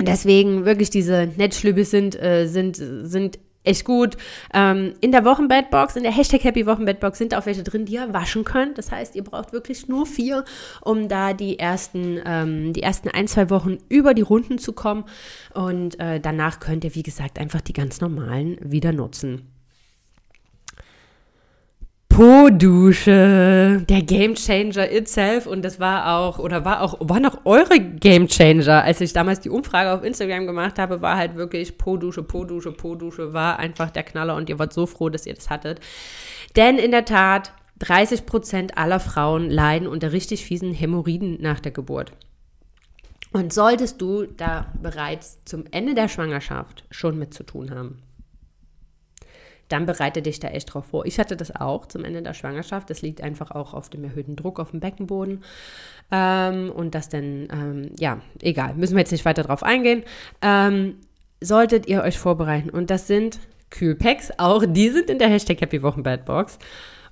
deswegen 0.00 0.64
wirklich 0.64 0.90
diese 0.90 1.28
Netzschlübbis 1.36 1.92
sind, 1.92 2.20
äh, 2.20 2.46
sind, 2.46 2.74
sind 2.74 3.38
echt 3.64 3.84
gut. 3.84 4.16
Ähm, 4.52 4.94
in 5.00 5.12
der 5.12 5.24
Wochenbettbox, 5.24 5.96
in 5.96 6.02
der 6.02 6.12
Hashtag 6.12 6.44
Happy 6.44 6.66
Wochenbettbox 6.66 7.18
sind 7.18 7.34
auch 7.34 7.46
welche 7.46 7.62
drin, 7.62 7.84
die 7.84 7.94
ihr 7.94 8.12
waschen 8.12 8.44
könnt. 8.44 8.78
Das 8.78 8.90
heißt, 8.90 9.14
ihr 9.14 9.24
braucht 9.24 9.52
wirklich 9.52 9.88
nur 9.88 10.06
vier, 10.06 10.44
um 10.80 11.08
da 11.08 11.32
die 11.32 11.58
ersten, 11.58 12.20
ähm, 12.24 12.72
die 12.72 12.82
ersten 12.82 13.08
ein, 13.08 13.28
zwei 13.28 13.50
Wochen 13.50 13.78
über 13.88 14.14
die 14.14 14.22
Runden 14.22 14.58
zu 14.58 14.72
kommen. 14.72 15.04
Und 15.54 15.98
äh, 16.00 16.20
danach 16.20 16.60
könnt 16.60 16.84
ihr, 16.84 16.94
wie 16.94 17.02
gesagt, 17.02 17.38
einfach 17.38 17.60
die 17.60 17.72
ganz 17.72 18.00
normalen 18.00 18.58
wieder 18.60 18.92
nutzen. 18.92 19.51
Po-Dusche, 22.12 23.82
der 23.88 24.02
Gamechanger 24.02 24.92
itself 24.92 25.46
und 25.46 25.64
das 25.64 25.80
war 25.80 26.18
auch 26.18 26.38
oder 26.38 26.62
war 26.62 26.82
auch 26.82 26.98
waren 27.00 27.24
auch 27.24 27.46
eure 27.46 27.80
Gamechanger, 27.80 28.84
als 28.84 29.00
ich 29.00 29.14
damals 29.14 29.40
die 29.40 29.48
Umfrage 29.48 29.90
auf 29.90 30.04
Instagram 30.04 30.46
gemacht 30.46 30.78
habe, 30.78 31.00
war 31.00 31.16
halt 31.16 31.36
wirklich 31.36 31.78
Po-Dusche, 31.78 32.22
Po-Dusche, 32.22 32.72
Po-Dusche 32.72 33.32
war 33.32 33.58
einfach 33.58 33.90
der 33.90 34.02
Knaller 34.02 34.36
und 34.36 34.50
ihr 34.50 34.58
wart 34.58 34.74
so 34.74 34.84
froh, 34.84 35.08
dass 35.08 35.24
ihr 35.24 35.32
das 35.32 35.48
hattet. 35.48 35.80
Denn 36.54 36.76
in 36.76 36.90
der 36.90 37.06
Tat 37.06 37.54
30 37.78 38.26
Prozent 38.26 38.76
aller 38.76 39.00
Frauen 39.00 39.48
leiden 39.48 39.88
unter 39.88 40.12
richtig 40.12 40.44
fiesen 40.44 40.74
Hämorrhoiden 40.74 41.38
nach 41.40 41.60
der 41.60 41.72
Geburt. 41.72 42.12
Und 43.32 43.54
solltest 43.54 44.02
du 44.02 44.26
da 44.26 44.66
bereits 44.82 45.42
zum 45.46 45.64
Ende 45.70 45.94
der 45.94 46.08
Schwangerschaft 46.08 46.84
schon 46.90 47.18
mit 47.18 47.32
zu 47.32 47.42
tun 47.42 47.70
haben, 47.70 48.02
dann 49.72 49.86
bereite 49.86 50.22
dich 50.22 50.38
da 50.38 50.48
echt 50.48 50.72
drauf 50.72 50.86
vor. 50.86 51.06
Ich 51.06 51.18
hatte 51.18 51.36
das 51.36 51.54
auch 51.54 51.86
zum 51.86 52.04
Ende 52.04 52.22
der 52.22 52.34
Schwangerschaft. 52.34 52.90
Das 52.90 53.02
liegt 53.02 53.22
einfach 53.22 53.50
auch 53.50 53.72
auf 53.72 53.88
dem 53.88 54.04
erhöhten 54.04 54.36
Druck 54.36 54.60
auf 54.60 54.70
dem 54.70 54.80
Beckenboden. 54.80 55.42
Ähm, 56.10 56.70
und 56.70 56.94
das 56.94 57.08
dann, 57.08 57.48
ähm, 57.50 57.90
ja, 57.98 58.20
egal, 58.42 58.74
müssen 58.74 58.94
wir 58.94 59.00
jetzt 59.00 59.12
nicht 59.12 59.24
weiter 59.24 59.42
drauf 59.42 59.62
eingehen. 59.62 60.02
Ähm, 60.42 60.96
solltet 61.40 61.86
ihr 61.88 62.02
euch 62.02 62.18
vorbereiten. 62.18 62.70
Und 62.70 62.90
das 62.90 63.06
sind 63.06 63.40
Kühlpacks, 63.70 64.30
auch 64.36 64.64
die 64.66 64.90
sind 64.90 65.08
in 65.08 65.18
der 65.18 65.28
Hashtag 65.28 65.60
Happy 65.60 65.82
Wochen. 65.82 66.02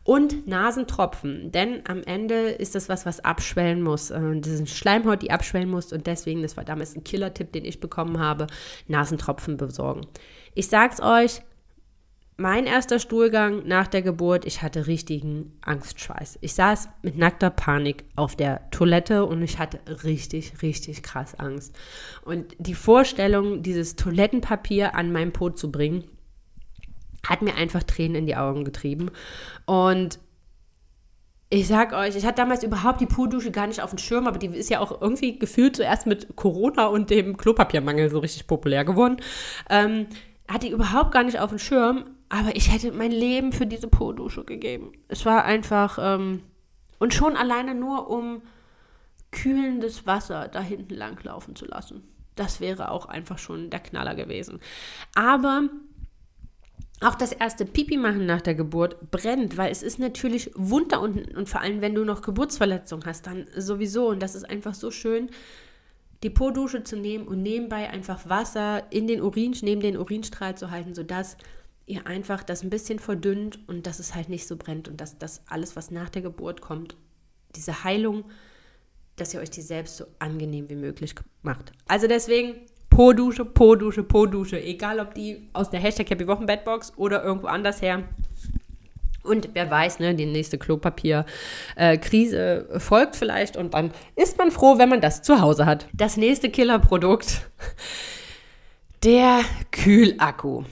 Und 0.02 0.46
Nasentropfen, 0.46 1.52
denn 1.52 1.82
am 1.86 2.02
Ende 2.02 2.34
ist 2.34 2.74
das 2.74 2.88
was, 2.88 3.06
was 3.06 3.20
abschwellen 3.24 3.82
muss. 3.82 4.10
Äh, 4.10 4.40
das 4.40 4.52
ist 4.52 4.58
eine 4.58 4.66
Schleimhaut, 4.66 5.22
die 5.22 5.30
abschwellen 5.30 5.70
muss 5.70 5.92
und 5.92 6.06
deswegen, 6.06 6.42
das 6.42 6.56
war 6.56 6.64
damals 6.64 6.96
ein 6.96 7.04
Killer-Tipp, 7.04 7.52
den 7.52 7.64
ich 7.64 7.80
bekommen 7.80 8.18
habe, 8.18 8.46
Nasentropfen 8.88 9.56
besorgen. 9.56 10.06
Ich 10.54 10.68
sag's 10.68 11.00
euch, 11.00 11.42
mein 12.40 12.64
erster 12.64 12.98
Stuhlgang 12.98 13.66
nach 13.66 13.86
der 13.86 14.00
Geburt, 14.00 14.46
ich 14.46 14.62
hatte 14.62 14.86
richtigen 14.86 15.52
Angstschweiß. 15.60 16.38
Ich 16.40 16.54
saß 16.54 16.88
mit 17.02 17.18
nackter 17.18 17.50
Panik 17.50 18.04
auf 18.16 18.34
der 18.34 18.70
Toilette 18.70 19.26
und 19.26 19.42
ich 19.42 19.58
hatte 19.58 19.78
richtig, 20.04 20.62
richtig 20.62 21.02
krass 21.02 21.38
Angst. 21.38 21.76
Und 22.24 22.56
die 22.58 22.74
Vorstellung, 22.74 23.62
dieses 23.62 23.94
Toilettenpapier 23.94 24.94
an 24.94 25.12
meinem 25.12 25.32
Po 25.32 25.50
zu 25.50 25.70
bringen, 25.70 26.04
hat 27.28 27.42
mir 27.42 27.54
einfach 27.56 27.82
Tränen 27.82 28.16
in 28.16 28.26
die 28.26 28.36
Augen 28.36 28.64
getrieben. 28.64 29.10
Und 29.66 30.18
ich 31.50 31.66
sag 31.66 31.92
euch, 31.92 32.16
ich 32.16 32.24
hatte 32.24 32.36
damals 32.36 32.62
überhaupt 32.62 33.02
die 33.02 33.06
Po-Dusche 33.06 33.50
gar 33.50 33.66
nicht 33.66 33.82
auf 33.82 33.90
dem 33.90 33.98
Schirm, 33.98 34.26
aber 34.26 34.38
die 34.38 34.46
ist 34.46 34.70
ja 34.70 34.80
auch 34.80 35.02
irgendwie 35.02 35.38
gefühlt 35.38 35.76
zuerst 35.76 36.06
mit 36.06 36.36
Corona 36.36 36.86
und 36.86 37.10
dem 37.10 37.36
Klopapiermangel 37.36 38.08
so 38.08 38.20
richtig 38.20 38.46
populär 38.46 38.86
geworden. 38.86 39.18
Ähm, 39.68 40.06
hatte 40.48 40.66
ich 40.66 40.72
überhaupt 40.72 41.12
gar 41.12 41.22
nicht 41.22 41.38
auf 41.38 41.50
dem 41.50 41.58
Schirm, 41.58 42.04
aber 42.30 42.56
ich 42.56 42.72
hätte 42.72 42.92
mein 42.92 43.10
Leben 43.10 43.52
für 43.52 43.66
diese 43.66 43.88
Po-Dusche 43.88 44.44
gegeben. 44.44 44.92
Es 45.08 45.26
war 45.26 45.44
einfach, 45.44 45.98
ähm, 46.00 46.42
und 46.98 47.12
schon 47.12 47.36
alleine 47.36 47.74
nur, 47.74 48.08
um 48.08 48.42
kühlendes 49.32 50.06
Wasser 50.06 50.48
da 50.48 50.60
hinten 50.60 50.94
lang 50.94 51.22
laufen 51.24 51.56
zu 51.56 51.66
lassen. 51.66 52.04
Das 52.36 52.60
wäre 52.60 52.92
auch 52.92 53.06
einfach 53.06 53.38
schon 53.38 53.68
der 53.68 53.80
Knaller 53.80 54.14
gewesen. 54.14 54.60
Aber 55.14 55.68
auch 57.00 57.16
das 57.16 57.32
erste 57.32 57.64
Pipi 57.66 57.96
machen 57.96 58.26
nach 58.26 58.42
der 58.42 58.54
Geburt 58.54 59.10
brennt, 59.10 59.56
weil 59.56 59.72
es 59.72 59.82
ist 59.82 59.98
natürlich 59.98 60.52
wund 60.54 60.92
da 60.92 60.98
unten 60.98 61.36
und 61.36 61.48
vor 61.48 61.62
allem, 61.62 61.80
wenn 61.80 61.94
du 61.94 62.04
noch 62.04 62.22
Geburtsverletzung 62.22 63.04
hast, 63.06 63.26
dann 63.26 63.46
sowieso. 63.56 64.08
Und 64.08 64.22
das 64.22 64.36
ist 64.36 64.44
einfach 64.48 64.74
so 64.74 64.92
schön, 64.92 65.30
die 66.22 66.30
Po-Dusche 66.30 66.84
zu 66.84 66.96
nehmen 66.96 67.26
und 67.26 67.42
nebenbei 67.42 67.90
einfach 67.90 68.28
Wasser 68.28 68.84
in 68.92 69.08
den 69.08 69.20
Urin, 69.20 69.56
neben 69.62 69.80
den 69.80 69.96
Urinstrahl 69.96 70.56
zu 70.56 70.70
halten, 70.70 70.94
sodass 70.94 71.36
ihr 71.90 72.06
einfach 72.06 72.42
das 72.42 72.62
ein 72.62 72.70
bisschen 72.70 72.98
verdünnt 72.98 73.58
und 73.68 73.86
dass 73.86 73.98
es 73.98 74.14
halt 74.14 74.28
nicht 74.28 74.46
so 74.46 74.56
brennt 74.56 74.88
und 74.88 75.00
dass 75.00 75.18
das 75.18 75.42
alles, 75.48 75.76
was 75.76 75.90
nach 75.90 76.08
der 76.08 76.22
Geburt 76.22 76.60
kommt, 76.60 76.96
diese 77.56 77.84
Heilung, 77.84 78.24
dass 79.16 79.34
ihr 79.34 79.40
euch 79.40 79.50
die 79.50 79.62
selbst 79.62 79.96
so 79.96 80.04
angenehm 80.18 80.70
wie 80.70 80.76
möglich 80.76 81.14
macht. 81.42 81.72
Also 81.86 82.06
deswegen 82.06 82.54
Po-Dusche, 82.88 83.44
Po-Dusche, 83.44 84.02
Po-Dusche, 84.02 84.62
egal 84.62 85.00
ob 85.00 85.14
die 85.14 85.48
aus 85.52 85.70
der 85.70 85.80
Hashtag 85.80 86.10
Happy 86.10 86.26
Wochen 86.26 86.46
Bedbox 86.46 86.92
oder 86.96 87.22
irgendwo 87.22 87.48
anders 87.48 87.82
her. 87.82 88.04
Und 89.22 89.50
wer 89.52 89.70
weiß, 89.70 89.98
ne, 89.98 90.14
die 90.14 90.26
nächste 90.26 90.56
Klopapier-Krise 90.56 92.68
äh, 92.70 92.80
folgt 92.80 93.16
vielleicht 93.16 93.56
und 93.56 93.74
dann 93.74 93.92
ist 94.16 94.38
man 94.38 94.50
froh, 94.50 94.78
wenn 94.78 94.88
man 94.88 95.02
das 95.02 95.22
zu 95.22 95.40
Hause 95.40 95.66
hat. 95.66 95.86
Das 95.92 96.16
nächste 96.16 96.50
Killerprodukt, 96.50 97.42
der 99.04 99.40
Kühlakku 99.72 100.64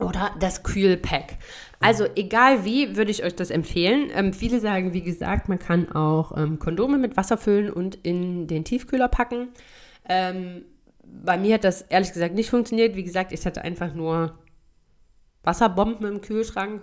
oder 0.00 0.34
das 0.40 0.62
Kühlpack. 0.62 1.36
Also 1.78 2.06
egal 2.14 2.64
wie, 2.64 2.96
würde 2.96 3.10
ich 3.10 3.24
euch 3.24 3.34
das 3.34 3.50
empfehlen. 3.50 4.10
Ähm, 4.14 4.32
viele 4.32 4.60
sagen, 4.60 4.92
wie 4.92 5.02
gesagt, 5.02 5.48
man 5.48 5.58
kann 5.58 5.90
auch 5.92 6.36
ähm, 6.36 6.58
Kondome 6.58 6.98
mit 6.98 7.16
Wasser 7.16 7.38
füllen 7.38 7.70
und 7.70 7.94
in 8.02 8.46
den 8.46 8.64
Tiefkühler 8.64 9.08
packen. 9.08 9.48
Ähm, 10.08 10.64
bei 11.02 11.38
mir 11.38 11.54
hat 11.54 11.64
das 11.64 11.82
ehrlich 11.82 12.12
gesagt 12.12 12.34
nicht 12.34 12.50
funktioniert. 12.50 12.96
Wie 12.96 13.04
gesagt, 13.04 13.32
ich 13.32 13.44
hatte 13.46 13.62
einfach 13.62 13.94
nur 13.94 14.38
Wasserbomben 15.42 16.06
im 16.06 16.20
Kühlschrank 16.20 16.82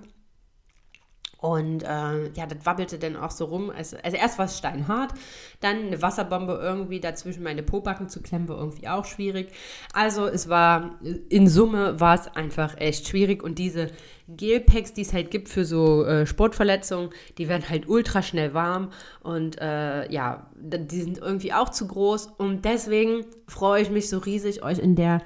und 1.40 1.84
äh, 1.84 2.30
ja, 2.34 2.48
das 2.48 2.66
wabbelte 2.66 2.98
dann 2.98 3.16
auch 3.16 3.30
so 3.30 3.46
rum. 3.46 3.70
Also, 3.70 3.98
also 4.04 4.18
erst 4.18 4.40
war 4.40 4.46
es 4.46 4.58
steinhart, 4.58 5.14
dann 5.60 5.88
eine 5.88 6.02
Wasserbombe 6.02 6.60
irgendwie 6.62 7.00
dazwischen 7.00 7.44
meine 7.44 7.62
Pobacken 7.62 8.10
zu 8.10 8.22
klemmen, 8.22 8.48
war 8.48 8.58
irgendwie 8.58 8.88
auch 8.88 9.06
schwierig. 9.06 9.52
Also 9.94 10.26
es 10.26 10.50
war, 10.50 11.00
in 11.30 11.48
Summe 11.48 12.00
war 12.00 12.16
es 12.16 12.28
einfach 12.28 12.76
echt 12.78 13.08
schwierig. 13.08 13.44
Und 13.44 13.60
diese 13.60 13.92
Gelpacks, 14.28 14.94
die 14.94 15.04
es 15.04 15.14
halt 15.14 15.30
gibt 15.30 15.48
für 15.50 15.64
so 15.64 16.04
äh, 16.06 16.26
Sportverletzungen, 16.26 17.12
die 17.38 17.48
werden 17.48 17.70
halt 17.70 17.88
ultra 17.88 18.24
schnell 18.24 18.56
warm. 18.56 18.92
Und 19.22 19.62
äh, 19.62 20.12
ja, 20.12 20.50
die 20.56 21.02
sind 21.02 21.20
irgendwie 21.20 21.54
auch 21.54 21.70
zu 21.70 21.88
groß. 21.88 22.30
Und 22.38 22.66
deswegen 22.66 23.26
freue 23.48 23.84
ich 23.84 23.92
mich 23.92 24.10
so 24.10 24.18
riesig, 24.18 24.64
euch 24.64 24.80
in 24.80 24.96
der 24.96 25.22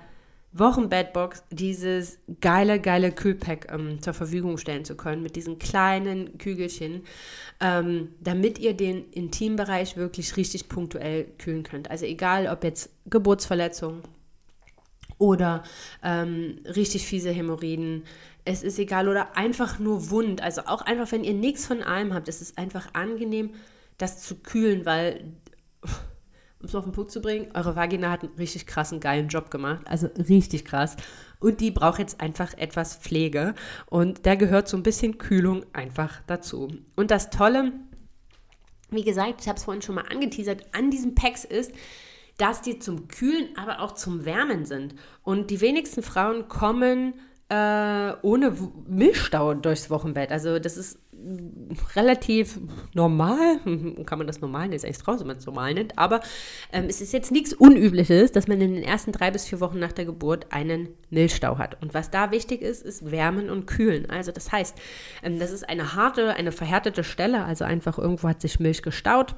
Wochenbettbox 0.53 1.43
dieses 1.49 2.19
geile, 2.41 2.79
geile 2.79 3.11
Kühlpack 3.11 3.71
ähm, 3.71 4.01
zur 4.01 4.13
Verfügung 4.13 4.57
stellen 4.57 4.83
zu 4.83 4.95
können 4.95 5.23
mit 5.23 5.37
diesen 5.37 5.59
kleinen 5.59 6.37
Kügelchen, 6.37 7.03
ähm, 7.61 8.09
damit 8.19 8.59
ihr 8.59 8.73
den 8.73 9.09
Intimbereich 9.11 9.95
wirklich 9.95 10.35
richtig 10.35 10.67
punktuell 10.67 11.25
kühlen 11.37 11.63
könnt. 11.63 11.89
Also 11.89 12.05
egal, 12.05 12.47
ob 12.47 12.65
jetzt 12.65 12.89
Geburtsverletzung 13.09 14.01
oder 15.17 15.63
ähm, 16.03 16.59
richtig 16.65 17.05
fiese 17.05 17.29
Hämorrhoiden, 17.29 18.03
es 18.43 18.63
ist 18.63 18.79
egal 18.79 19.07
oder 19.07 19.37
einfach 19.37 19.79
nur 19.79 20.09
wund. 20.09 20.41
Also 20.41 20.63
auch 20.65 20.81
einfach, 20.81 21.11
wenn 21.13 21.23
ihr 21.23 21.33
nichts 21.33 21.65
von 21.65 21.81
allem 21.81 22.13
habt, 22.13 22.27
es 22.27 22.41
ist 22.41 22.57
einfach 22.57 22.93
angenehm, 22.93 23.51
das 23.97 24.21
zu 24.21 24.35
kühlen, 24.35 24.85
weil 24.85 25.31
um 26.61 26.67
es 26.67 26.75
auf 26.75 26.83
den 26.83 26.93
Punkt 26.93 27.11
zu 27.11 27.21
bringen, 27.21 27.47
eure 27.53 27.75
Vagina 27.75 28.11
hat 28.11 28.23
einen 28.23 28.35
richtig 28.35 28.67
krassen, 28.67 28.99
geilen 28.99 29.27
Job 29.27 29.49
gemacht. 29.49 29.81
Also 29.85 30.07
richtig 30.29 30.65
krass. 30.65 30.95
Und 31.39 31.59
die 31.59 31.71
braucht 31.71 31.99
jetzt 31.99 32.21
einfach 32.21 32.53
etwas 32.57 32.95
Pflege. 32.95 33.55
Und 33.87 34.25
da 34.25 34.35
gehört 34.35 34.67
so 34.67 34.77
ein 34.77 34.83
bisschen 34.83 35.17
Kühlung 35.17 35.65
einfach 35.73 36.21
dazu. 36.27 36.69
Und 36.95 37.09
das 37.09 37.31
Tolle, 37.31 37.71
wie 38.89 39.03
gesagt, 39.03 39.41
ich 39.41 39.47
habe 39.47 39.57
es 39.57 39.63
vorhin 39.63 39.81
schon 39.81 39.95
mal 39.95 40.05
angeteasert, 40.11 40.65
an 40.73 40.91
diesen 40.91 41.15
Packs 41.15 41.43
ist, 41.43 41.71
dass 42.37 42.61
die 42.61 42.79
zum 42.79 43.07
Kühlen, 43.07 43.49
aber 43.57 43.81
auch 43.81 43.93
zum 43.93 44.25
Wärmen 44.25 44.65
sind. 44.65 44.95
Und 45.23 45.49
die 45.49 45.61
wenigsten 45.61 46.03
Frauen 46.03 46.47
kommen 46.47 47.15
äh, 47.51 48.13
ohne 48.21 48.55
Milchstau 48.87 49.53
durchs 49.53 49.89
Wochenbett. 49.89 50.31
Also 50.31 50.57
das 50.57 50.77
ist 50.77 50.99
relativ 51.95 52.59
normal, 52.93 53.59
kann 54.05 54.17
man 54.17 54.25
das 54.25 54.39
normal 54.39 54.63
nennen, 54.63 54.73
ist 54.73 54.85
eigentlich 54.85 55.05
raus, 55.05 55.19
wenn 55.19 55.27
man 55.27 55.35
es 55.35 55.45
normal 55.45 55.73
nennt, 55.73 55.97
aber 55.97 56.21
ähm, 56.71 56.85
es 56.87 57.01
ist 57.01 57.11
jetzt 57.11 57.31
nichts 57.31 57.53
Unübliches, 57.53 58.31
dass 58.31 58.47
man 58.47 58.61
in 58.61 58.73
den 58.73 58.83
ersten 58.83 59.11
drei 59.11 59.31
bis 59.31 59.45
vier 59.45 59.59
Wochen 59.59 59.79
nach 59.79 59.91
der 59.91 60.05
Geburt 60.05 60.47
einen 60.49 60.89
Milchstau 61.09 61.57
hat. 61.57 61.79
Und 61.81 61.93
was 61.93 62.09
da 62.09 62.31
wichtig 62.31 62.61
ist, 62.61 62.83
ist 62.83 63.11
Wärmen 63.11 63.49
und 63.49 63.67
Kühlen. 63.67 64.09
Also 64.09 64.31
das 64.31 64.51
heißt, 64.51 64.77
ähm, 65.21 65.37
das 65.37 65.51
ist 65.51 65.67
eine 65.67 65.93
harte, 65.93 66.33
eine 66.35 66.53
verhärtete 66.53 67.03
Stelle, 67.03 67.43
also 67.43 67.65
einfach 67.65 67.99
irgendwo 67.99 68.29
hat 68.29 68.41
sich 68.41 68.61
Milch 68.61 68.81
gestaut 68.81 69.35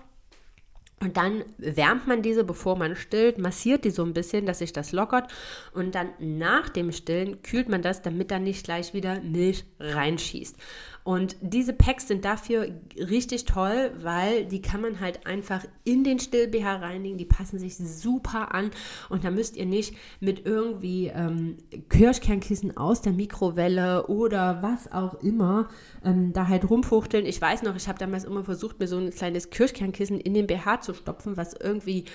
und 1.04 1.18
dann 1.18 1.44
wärmt 1.58 2.08
man 2.08 2.22
diese, 2.22 2.46
bevor 2.46 2.78
man 2.78 2.96
stillt, 2.96 3.38
massiert 3.38 3.84
die 3.84 3.89
so 3.89 4.04
ein 4.04 4.13
bisschen, 4.13 4.46
dass 4.46 4.60
sich 4.60 4.72
das 4.72 4.94
lockert. 4.94 5.30
Und 5.74 5.96
dann 5.96 6.10
nach 6.20 6.70
dem 6.70 6.94
Stillen 6.94 7.42
kühlt 7.42 7.68
man 7.68 7.82
das, 7.82 8.02
damit 8.02 8.32
da 8.32 8.39
nicht 8.39 8.63
gleich 8.63 8.94
wieder 8.94 9.20
Milch 9.20 9.66
reinschießt. 9.82 10.56
Und 11.04 11.36
diese 11.42 11.74
Packs 11.74 12.08
sind 12.08 12.24
dafür 12.24 12.68
richtig 12.98 13.44
toll, 13.44 13.92
weil 14.02 14.46
die 14.46 14.62
kann 14.62 14.82
man 14.82 15.02
halt 15.02 15.28
einfach 15.28 15.66
in 15.84 16.06
den 16.06 16.18
Still-BH 16.18 16.78
reinigen. 16.78 17.18
Die 17.18 17.26
passen 17.26 17.60
sich 17.60 17.76
super 17.76 18.54
an. 18.54 18.72
Und 19.10 19.26
da 19.26 19.32
müsst 19.32 19.58
ihr 19.58 19.66
nicht 19.66 19.96
mit 20.22 20.46
irgendwie 20.46 21.08
ähm, 21.08 21.58
Kirschkernkissen 21.89 22.78
aus 22.78 23.02
der 23.02 23.12
Mikrowelle 23.12 24.08
oder 24.08 24.62
was 24.62 24.92
auch 24.94 25.16
immer 25.22 25.68
ähm, 26.06 26.32
da 26.32 26.48
halt 26.48 26.70
rumfuchteln. 26.70 27.26
Ich 27.26 27.42
weiß 27.42 27.63
noch, 27.63 27.76
ich 27.76 27.89
habe 27.89 28.00
damals 28.00 28.24
immer 28.24 28.46
versucht, 28.46 28.80
mir 28.80 28.88
so 28.88 28.98
ein 28.98 29.12
kleines 29.12 29.50
Kirschkernkissen 29.50 30.22
in 30.22 30.34
den 30.34 30.48
BH 30.48 30.82
zu 30.82 30.94
stopfen, 30.94 31.36
was 31.36 31.54
irgendwie 31.54 32.06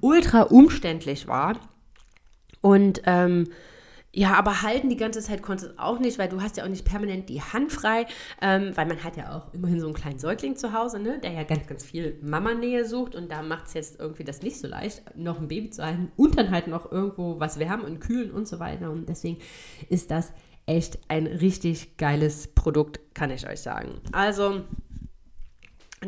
ultra 0.00 0.42
umständlich 0.42 1.28
war. 1.28 1.58
Und 2.62 3.02
ähm, 3.04 3.48
ja, 4.16 4.32
aber 4.32 4.62
halten 4.62 4.88
die 4.88 4.96
ganze 4.96 5.20
Zeit 5.20 5.42
konntest 5.42 5.72
du 5.72 5.78
auch 5.78 5.98
nicht, 5.98 6.18
weil 6.18 6.30
du 6.30 6.40
hast 6.40 6.56
ja 6.56 6.64
auch 6.64 6.68
nicht 6.68 6.86
permanent 6.86 7.28
die 7.28 7.42
Hand 7.42 7.70
frei, 7.70 8.06
ähm, 8.40 8.74
weil 8.74 8.86
man 8.86 9.04
hat 9.04 9.18
ja 9.18 9.36
auch 9.36 9.52
immerhin 9.52 9.78
so 9.78 9.86
einen 9.86 9.94
kleinen 9.94 10.18
Säugling 10.18 10.56
zu 10.56 10.72
Hause, 10.72 10.98
ne, 10.98 11.18
der 11.22 11.32
ja 11.32 11.42
ganz, 11.42 11.66
ganz 11.66 11.84
viel 11.84 12.18
Mama-Nähe 12.22 12.86
sucht 12.86 13.14
und 13.14 13.30
da 13.30 13.42
macht 13.42 13.66
es 13.66 13.74
jetzt 13.74 14.00
irgendwie 14.00 14.24
das 14.24 14.40
nicht 14.40 14.58
so 14.58 14.68
leicht, 14.68 15.02
noch 15.16 15.38
ein 15.38 15.48
Baby 15.48 15.68
zu 15.68 15.84
halten 15.84 16.10
und 16.16 16.38
dann 16.38 16.50
halt 16.50 16.66
noch 16.66 16.90
irgendwo 16.90 17.38
was 17.40 17.58
wärmen 17.58 17.84
und 17.84 18.00
kühlen 18.00 18.30
und 18.30 18.48
so 18.48 18.58
weiter. 18.58 18.90
Und 18.90 19.06
deswegen 19.06 19.36
ist 19.90 20.10
das 20.10 20.32
echt 20.64 20.98
ein 21.08 21.26
richtig 21.26 21.98
geiles 21.98 22.48
Produkt, 22.48 23.14
kann 23.14 23.30
ich 23.30 23.46
euch 23.46 23.60
sagen. 23.60 24.00
Also 24.12 24.62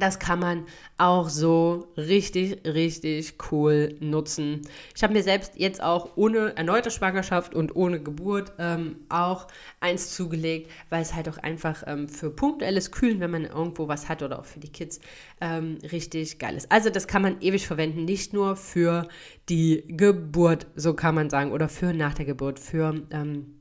das 0.00 0.18
kann 0.18 0.38
man 0.38 0.66
auch 0.96 1.28
so 1.28 1.88
richtig, 1.96 2.66
richtig 2.66 3.34
cool 3.50 3.96
nutzen. 4.00 4.62
Ich 4.94 5.02
habe 5.02 5.12
mir 5.12 5.22
selbst 5.22 5.52
jetzt 5.56 5.82
auch 5.82 6.16
ohne 6.16 6.56
erneute 6.56 6.90
Schwangerschaft 6.90 7.54
und 7.54 7.76
ohne 7.76 8.00
Geburt 8.02 8.52
ähm, 8.58 8.96
auch 9.08 9.46
eins 9.80 10.14
zugelegt, 10.14 10.70
weil 10.90 11.02
es 11.02 11.14
halt 11.14 11.28
auch 11.28 11.38
einfach 11.38 11.84
ähm, 11.86 12.08
für 12.08 12.30
punktuelles 12.30 12.90
Kühlen, 12.90 13.20
wenn 13.20 13.30
man 13.30 13.44
irgendwo 13.44 13.88
was 13.88 14.08
hat 14.08 14.22
oder 14.22 14.38
auch 14.38 14.44
für 14.44 14.60
die 14.60 14.72
Kids, 14.72 15.00
ähm, 15.40 15.78
richtig 15.90 16.38
geil 16.38 16.56
ist. 16.56 16.70
Also 16.70 16.90
das 16.90 17.06
kann 17.06 17.22
man 17.22 17.40
ewig 17.40 17.66
verwenden, 17.66 18.04
nicht 18.04 18.32
nur 18.32 18.56
für 18.56 19.08
die 19.48 19.84
Geburt, 19.88 20.66
so 20.74 20.94
kann 20.94 21.14
man 21.14 21.30
sagen, 21.30 21.52
oder 21.52 21.68
für 21.68 21.92
nach 21.92 22.14
der 22.14 22.24
Geburt, 22.24 22.58
für, 22.58 23.02
ähm, 23.10 23.58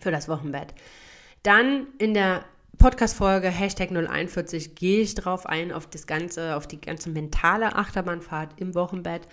für 0.00 0.10
das 0.10 0.28
Wochenbett. 0.28 0.74
Dann 1.42 1.86
in 1.98 2.14
der 2.14 2.44
Podcast-Folge 2.78 3.48
Hashtag 3.48 3.90
041 3.90 4.74
gehe 4.74 5.02
ich 5.02 5.14
drauf 5.14 5.46
ein, 5.46 5.70
auf 5.70 5.86
das 5.86 6.06
ganze, 6.06 6.56
auf 6.56 6.66
die 6.66 6.80
ganze 6.80 7.10
mentale 7.10 7.76
Achterbahnfahrt 7.76 8.60
im 8.60 8.74
Wochenbett. 8.74 9.28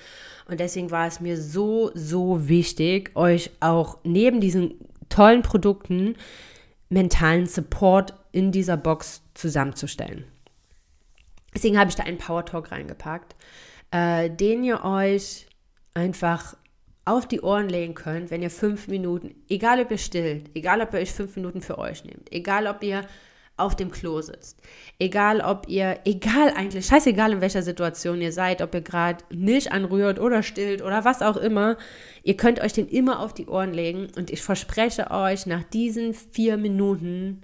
Und 0.48 0.60
deswegen 0.60 0.92
war 0.92 1.08
es 1.08 1.20
mir 1.20 1.40
so, 1.42 1.92
so 1.94 2.50
wichtig, 2.50 3.12
euch 3.16 3.52
auch 3.60 4.00
neben 4.04 4.42
diesen 4.42 4.76
tollen 5.10 5.44
Produkten 5.44 6.16
mentalen 6.90 7.46
Support 7.48 8.14
in 8.32 8.52
dieser 8.52 8.78
Box 8.78 9.22
zusammenzustellen. 9.34 10.26
Deswegen 11.54 11.80
habe 11.80 11.90
ich 11.90 11.96
da 11.96 12.04
einen 12.04 12.18
Power 12.18 12.46
Talk 12.46 12.72
reingepackt, 12.72 13.36
äh, 13.92 14.30
den 14.30 14.64
ihr 14.64 14.84
euch 14.84 15.48
einfach 15.94 16.56
auf 17.08 17.28
die 17.28 17.42
Ohren 17.42 17.70
legen 17.70 17.94
könnt, 17.94 18.32
wenn 18.32 18.42
ihr 18.42 18.50
fünf 18.50 18.88
Minuten, 18.88 19.36
egal 19.50 19.80
ob 19.80 19.92
ihr 19.92 19.98
stillt, 19.98 20.50
egal 20.56 20.82
ob 20.82 20.94
ihr 20.94 21.00
euch 21.00 21.14
fünf 21.14 21.36
Minuten 21.36 21.62
für 21.62 21.78
euch 21.78 22.04
nehmt, 22.04 22.32
egal 22.32 22.68
ob 22.68 22.84
ihr 22.84 23.06
auf 23.58 23.76
dem 23.76 23.90
Klo 23.90 24.22
sitzt. 24.22 24.62
Egal 25.00 25.42
ob 25.42 25.68
ihr, 25.68 26.00
egal 26.06 26.54
eigentlich, 26.56 26.86
scheißegal 26.86 27.34
in 27.34 27.42
welcher 27.42 27.64
Situation 27.64 28.22
ihr 28.22 28.32
seid, 28.32 28.62
ob 28.62 28.74
ihr 28.76 28.82
gerade 28.82 29.24
Milch 29.34 29.72
anrührt 29.72 30.20
oder 30.20 30.44
stillt 30.44 30.84
oder 30.84 31.06
was 31.06 31.24
auch 31.24 31.38
immer, 31.38 31.78
ihr 32.24 32.38
könnt 32.38 32.62
euch 32.62 32.74
den 32.74 32.88
immer 32.88 33.20
auf 33.20 33.34
die 33.34 33.48
Ohren 33.48 33.74
legen 33.74 34.08
und 34.16 34.30
ich 34.30 34.44
verspreche 34.44 35.10
euch, 35.10 35.48
nach 35.48 35.64
diesen 35.64 36.14
vier 36.14 36.58
Minuten 36.58 37.42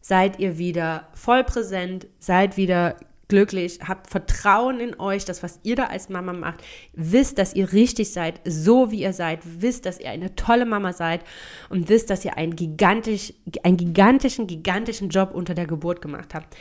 seid 0.00 0.38
ihr 0.38 0.58
wieder 0.58 1.08
voll 1.14 1.42
präsent, 1.42 2.06
seid 2.20 2.56
wieder 2.56 2.96
glücklich, 3.28 3.80
habt 3.86 4.08
Vertrauen 4.08 4.80
in 4.80 4.98
euch, 5.00 5.24
das, 5.24 5.42
was 5.42 5.60
ihr 5.62 5.76
da 5.76 5.84
als 5.84 6.08
Mama 6.08 6.32
macht. 6.32 6.62
Wisst, 6.92 7.38
dass 7.38 7.54
ihr 7.54 7.72
richtig 7.72 8.12
seid, 8.12 8.40
so 8.44 8.90
wie 8.90 9.02
ihr 9.02 9.12
seid. 9.12 9.40
Wisst, 9.44 9.86
dass 9.86 10.00
ihr 10.00 10.10
eine 10.10 10.34
tolle 10.36 10.66
Mama 10.66 10.92
seid 10.92 11.22
und 11.68 11.88
wisst, 11.88 12.10
dass 12.10 12.24
ihr 12.24 12.36
einen, 12.36 12.56
gigantisch, 12.56 13.32
einen 13.62 13.76
gigantischen, 13.76 14.46
gigantischen 14.46 15.08
Job 15.08 15.32
unter 15.32 15.54
der 15.54 15.66
Geburt 15.66 16.00
gemacht 16.00 16.34
habt. 16.34 16.56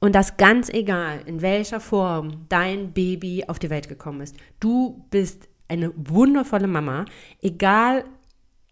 Und 0.00 0.14
das 0.14 0.38
ganz 0.38 0.70
egal, 0.70 1.20
in 1.26 1.42
welcher 1.42 1.78
Form 1.78 2.46
dein 2.48 2.92
Baby 2.92 3.44
auf 3.46 3.58
die 3.58 3.70
Welt 3.70 3.88
gekommen 3.88 4.22
ist. 4.22 4.34
Du 4.58 5.04
bist 5.10 5.48
eine 5.68 5.92
wundervolle 5.94 6.66
Mama, 6.66 7.04
egal 7.42 8.04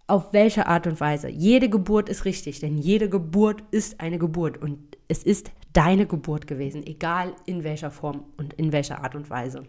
auf 0.07 0.33
welche 0.33 0.67
Art 0.67 0.87
und 0.87 1.01
Weise. 1.01 1.29
Jede 1.29 1.69
Geburt 1.69 2.09
ist 2.09 2.25
richtig, 2.25 2.61
denn 2.61 2.79
jede 2.79 3.11
Geburt 3.11 3.63
ist 3.71 4.01
eine 4.01 4.19
Geburt 4.19 4.57
und 4.57 4.79
es 5.07 5.23
ist 5.23 5.53
deine 5.79 6.07
Geburt 6.07 6.49
gewesen, 6.49 6.85
egal 6.85 7.35
in 7.47 7.63
welcher 7.63 7.93
Form 7.93 8.25
und 8.37 8.53
in 8.55 8.73
welcher 8.73 9.05
Art 9.05 9.15
und 9.15 9.31
Weise. 9.31 9.63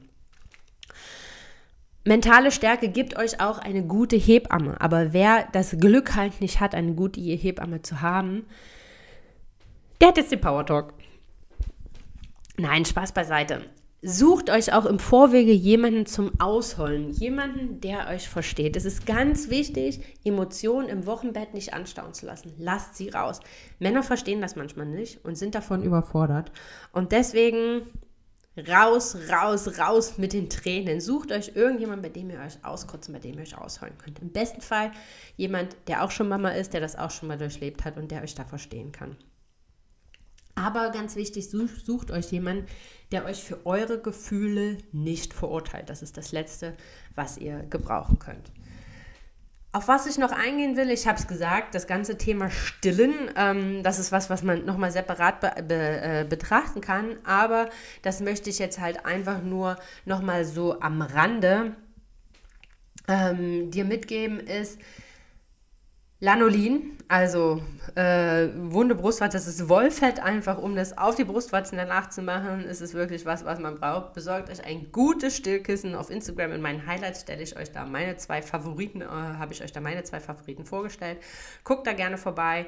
Mentale 2.04 2.52
Stärke 2.52 2.90
gibt 2.90 3.16
euch 3.16 3.40
auch 3.40 3.60
eine 3.60 3.86
gute 3.86 4.16
Hebamme, 4.16 4.82
aber 4.82 5.14
wer 5.14 5.48
das 5.52 5.78
Glück 5.80 6.16
halt 6.16 6.42
nicht 6.42 6.60
hat, 6.60 6.74
eine 6.74 6.96
gute 6.96 7.22
Hebamme 7.22 7.84
zu 7.84 8.02
haben, 8.02 8.48
der 10.02 10.08
hat 10.08 10.18
jetzt 10.18 10.32
den 10.32 10.42
Power 10.42 10.66
Talk. 10.66 10.96
Nein, 12.58 12.86
Spaß 12.86 13.12
beiseite. 13.12 13.70
Sucht 14.02 14.50
euch 14.50 14.72
auch 14.72 14.86
im 14.86 14.98
Vorwege 14.98 15.52
jemanden 15.52 16.06
zum 16.06 16.40
Ausholen, 16.40 17.12
jemanden, 17.12 17.82
der 17.82 18.08
euch 18.08 18.30
versteht. 18.30 18.78
Es 18.78 18.86
ist 18.86 19.06
ganz 19.06 19.50
wichtig, 19.50 20.00
Emotionen 20.24 20.88
im 20.88 21.06
Wochenbett 21.06 21.54
nicht 21.54 21.74
anstauen 21.74 22.14
zu 22.14 22.26
lassen. 22.26 22.54
Lasst 22.58 22.96
sie 22.96 23.10
raus. 23.10 23.42
Männer 23.78 24.02
verstehen 24.02 24.40
das 24.40 24.56
manchmal 24.56 24.86
nicht 24.86 25.26
und 25.26 25.38
sind 25.38 25.54
davon 25.54 25.84
überfordert. 25.84 26.54
Und 26.94 27.12
deswegen 27.12 27.82
raus, 28.70 29.18
raus, 29.30 29.78
raus 29.78 30.18
mit 30.18 30.32
den 30.32 30.50
Tränen. 30.50 31.02
Sucht 31.02 31.34
euch 31.34 31.56
irgendjemanden, 31.56 32.02
bei 32.02 32.10
dem 32.10 32.30
ihr 32.30 32.40
euch 32.40 32.64
auskotzen, 32.64 33.14
bei 33.14 33.20
dem 33.20 33.36
ihr 33.36 33.42
euch 33.42 33.58
ausholen 33.58 33.98
könnt. 33.98 34.20
Im 34.20 34.32
besten 34.32 34.62
Fall 34.62 34.92
jemand, 35.36 35.76
der 35.88 36.06
auch 36.06 36.12
schon 36.12 36.30
Mama 36.30 36.52
ist, 36.52 36.74
der 36.74 36.80
das 36.80 36.96
auch 36.96 37.12
schon 37.12 37.28
mal 37.28 37.38
durchlebt 37.38 37.84
hat 37.84 37.98
und 37.98 38.12
der 38.12 38.24
euch 38.24 38.34
da 38.34 38.46
verstehen 38.46 38.94
kann. 38.94 39.18
Aber 40.60 40.90
ganz 40.90 41.16
wichtig, 41.16 41.50
sucht, 41.50 41.86
sucht 41.86 42.12
euch 42.12 42.32
jemanden, 42.32 42.66
der 43.14 43.24
euch 43.24 43.42
für 43.42 43.66
eure 43.66 43.98
Gefühle 43.98 44.78
nicht 44.92 45.34
verurteilt. 45.34 45.90
Das 45.90 46.02
ist 46.02 46.18
das 46.18 46.34
Letzte, 46.34 46.76
was 47.16 47.38
ihr 47.38 47.64
gebrauchen 47.70 48.20
könnt. 48.20 48.52
Auf 49.72 49.88
was 49.88 50.06
ich 50.06 50.18
noch 50.18 50.34
eingehen 50.34 50.76
will, 50.76 50.90
ich 50.90 51.08
habe 51.08 51.18
es 51.18 51.28
gesagt, 51.28 51.76
das 51.76 51.88
ganze 51.88 52.18
Thema 52.18 52.50
Stillen, 52.50 53.14
ähm, 53.38 53.84
das 53.84 54.00
ist 54.00 54.12
was, 54.12 54.30
was 54.30 54.44
man 54.44 54.66
nochmal 54.66 54.92
separat 54.92 55.40
be 55.40 55.64
be 55.64 55.76
äh, 55.76 56.26
betrachten 56.28 56.82
kann, 56.82 57.18
aber 57.24 57.70
das 58.02 58.20
möchte 58.20 58.50
ich 58.50 58.60
jetzt 58.60 58.80
halt 58.80 59.06
einfach 59.06 59.42
nur 59.42 59.78
nochmal 60.06 60.44
so 60.44 60.82
am 60.82 61.02
Rande 61.02 61.76
ähm, 63.08 63.72
dir 63.72 63.86
mitgeben, 63.86 64.40
ist, 64.40 64.80
Lanolin, 66.22 66.98
also 67.08 67.64
äh, 67.96 68.50
wunde 68.54 68.94
Brustwarze, 68.94 69.38
das 69.38 69.48
ist 69.48 69.70
Wollfett 69.70 70.20
einfach, 70.20 70.58
um 70.58 70.76
das 70.76 70.98
auf 70.98 71.16
die 71.16 71.24
Brustwarzen 71.24 71.78
danach 71.78 72.10
zu 72.10 72.22
machen, 72.22 72.66
ist 72.66 72.82
es 72.82 72.94
wirklich 72.94 73.26
was, 73.26 73.46
was 73.46 73.58
man 73.60 73.76
braucht. 73.80 74.14
Besorgt 74.14 74.50
euch 74.50 74.66
ein 74.66 74.92
gutes 74.92 75.38
Stillkissen. 75.38 75.96
Auf 75.96 76.10
Instagram 76.10 76.52
in 76.52 76.62
meinen 76.62 76.86
Highlights 76.86 77.22
stelle 77.22 77.42
ich 77.42 77.56
euch 77.56 77.72
da 77.72 77.86
meine 77.86 78.18
zwei 78.18 78.42
Favoriten, 78.42 79.02
äh, 79.02 79.06
habe 79.06 79.54
ich 79.54 79.64
euch 79.64 79.72
da 79.72 79.80
meine 79.80 80.04
zwei 80.04 80.20
Favoriten 80.20 80.66
vorgestellt. 80.66 81.20
Guckt 81.64 81.88
da 81.88 81.94
gerne 81.94 82.18
vorbei. 82.18 82.68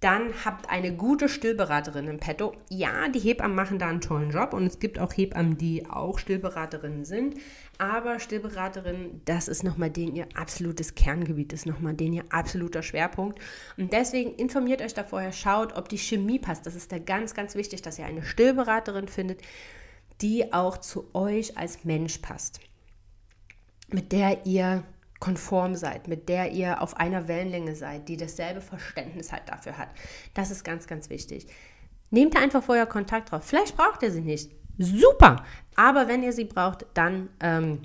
Dann 0.00 0.32
habt 0.44 0.70
eine 0.70 0.94
gute 0.94 1.28
Stillberaterin 1.28 2.06
im 2.06 2.20
Petto. 2.20 2.54
Ja, 2.68 3.08
die 3.08 3.18
Hebammen 3.18 3.56
machen 3.56 3.80
da 3.80 3.88
einen 3.88 4.00
tollen 4.00 4.30
Job 4.30 4.52
und 4.54 4.66
es 4.66 4.78
gibt 4.78 5.00
auch 5.00 5.12
Hebammen, 5.12 5.58
die 5.58 5.90
auch 5.90 6.20
Stillberaterinnen 6.20 7.04
sind. 7.04 7.34
Aber 7.80 8.18
Stillberaterin, 8.18 9.20
das 9.24 9.46
ist 9.46 9.62
nochmal 9.62 9.90
den 9.90 10.16
ihr 10.16 10.26
absolutes 10.34 10.96
Kerngebiet, 10.96 11.52
ist 11.52 11.64
nochmal 11.64 11.94
den 11.94 12.12
ihr 12.12 12.24
absoluter 12.30 12.82
Schwerpunkt. 12.82 13.38
Und 13.76 13.92
deswegen 13.92 14.34
informiert 14.34 14.82
euch 14.82 14.94
da 14.94 15.04
vorher, 15.04 15.30
schaut, 15.30 15.76
ob 15.76 15.88
die 15.88 15.96
Chemie 15.96 16.40
passt. 16.40 16.66
Das 16.66 16.74
ist 16.74 16.90
da 16.90 16.98
ganz, 16.98 17.34
ganz 17.34 17.54
wichtig, 17.54 17.80
dass 17.82 17.98
ihr 18.00 18.06
eine 18.06 18.24
Stillberaterin 18.24 19.06
findet, 19.06 19.42
die 20.20 20.52
auch 20.52 20.78
zu 20.78 21.14
euch 21.14 21.56
als 21.56 21.84
Mensch 21.84 22.18
passt. 22.18 22.58
Mit 23.86 24.10
der 24.10 24.44
ihr 24.44 24.82
konform 25.20 25.76
seid, 25.76 26.08
mit 26.08 26.28
der 26.28 26.50
ihr 26.50 26.82
auf 26.82 26.96
einer 26.96 27.28
Wellenlänge 27.28 27.76
seid, 27.76 28.08
die 28.08 28.16
dasselbe 28.16 28.60
Verständnis 28.60 29.30
halt 29.32 29.48
dafür 29.48 29.78
hat. 29.78 29.88
Das 30.34 30.50
ist 30.50 30.64
ganz, 30.64 30.88
ganz 30.88 31.10
wichtig. 31.10 31.46
Nehmt 32.10 32.34
da 32.34 32.40
einfach 32.40 32.62
vorher 32.62 32.86
Kontakt 32.86 33.30
drauf. 33.30 33.44
Vielleicht 33.44 33.76
braucht 33.76 34.02
ihr 34.02 34.10
sie 34.10 34.20
nicht. 34.20 34.50
Super. 34.78 35.44
Aber 35.76 36.08
wenn 36.08 36.22
ihr 36.22 36.32
sie 36.32 36.44
braucht, 36.44 36.86
dann 36.94 37.28
ähm, 37.40 37.82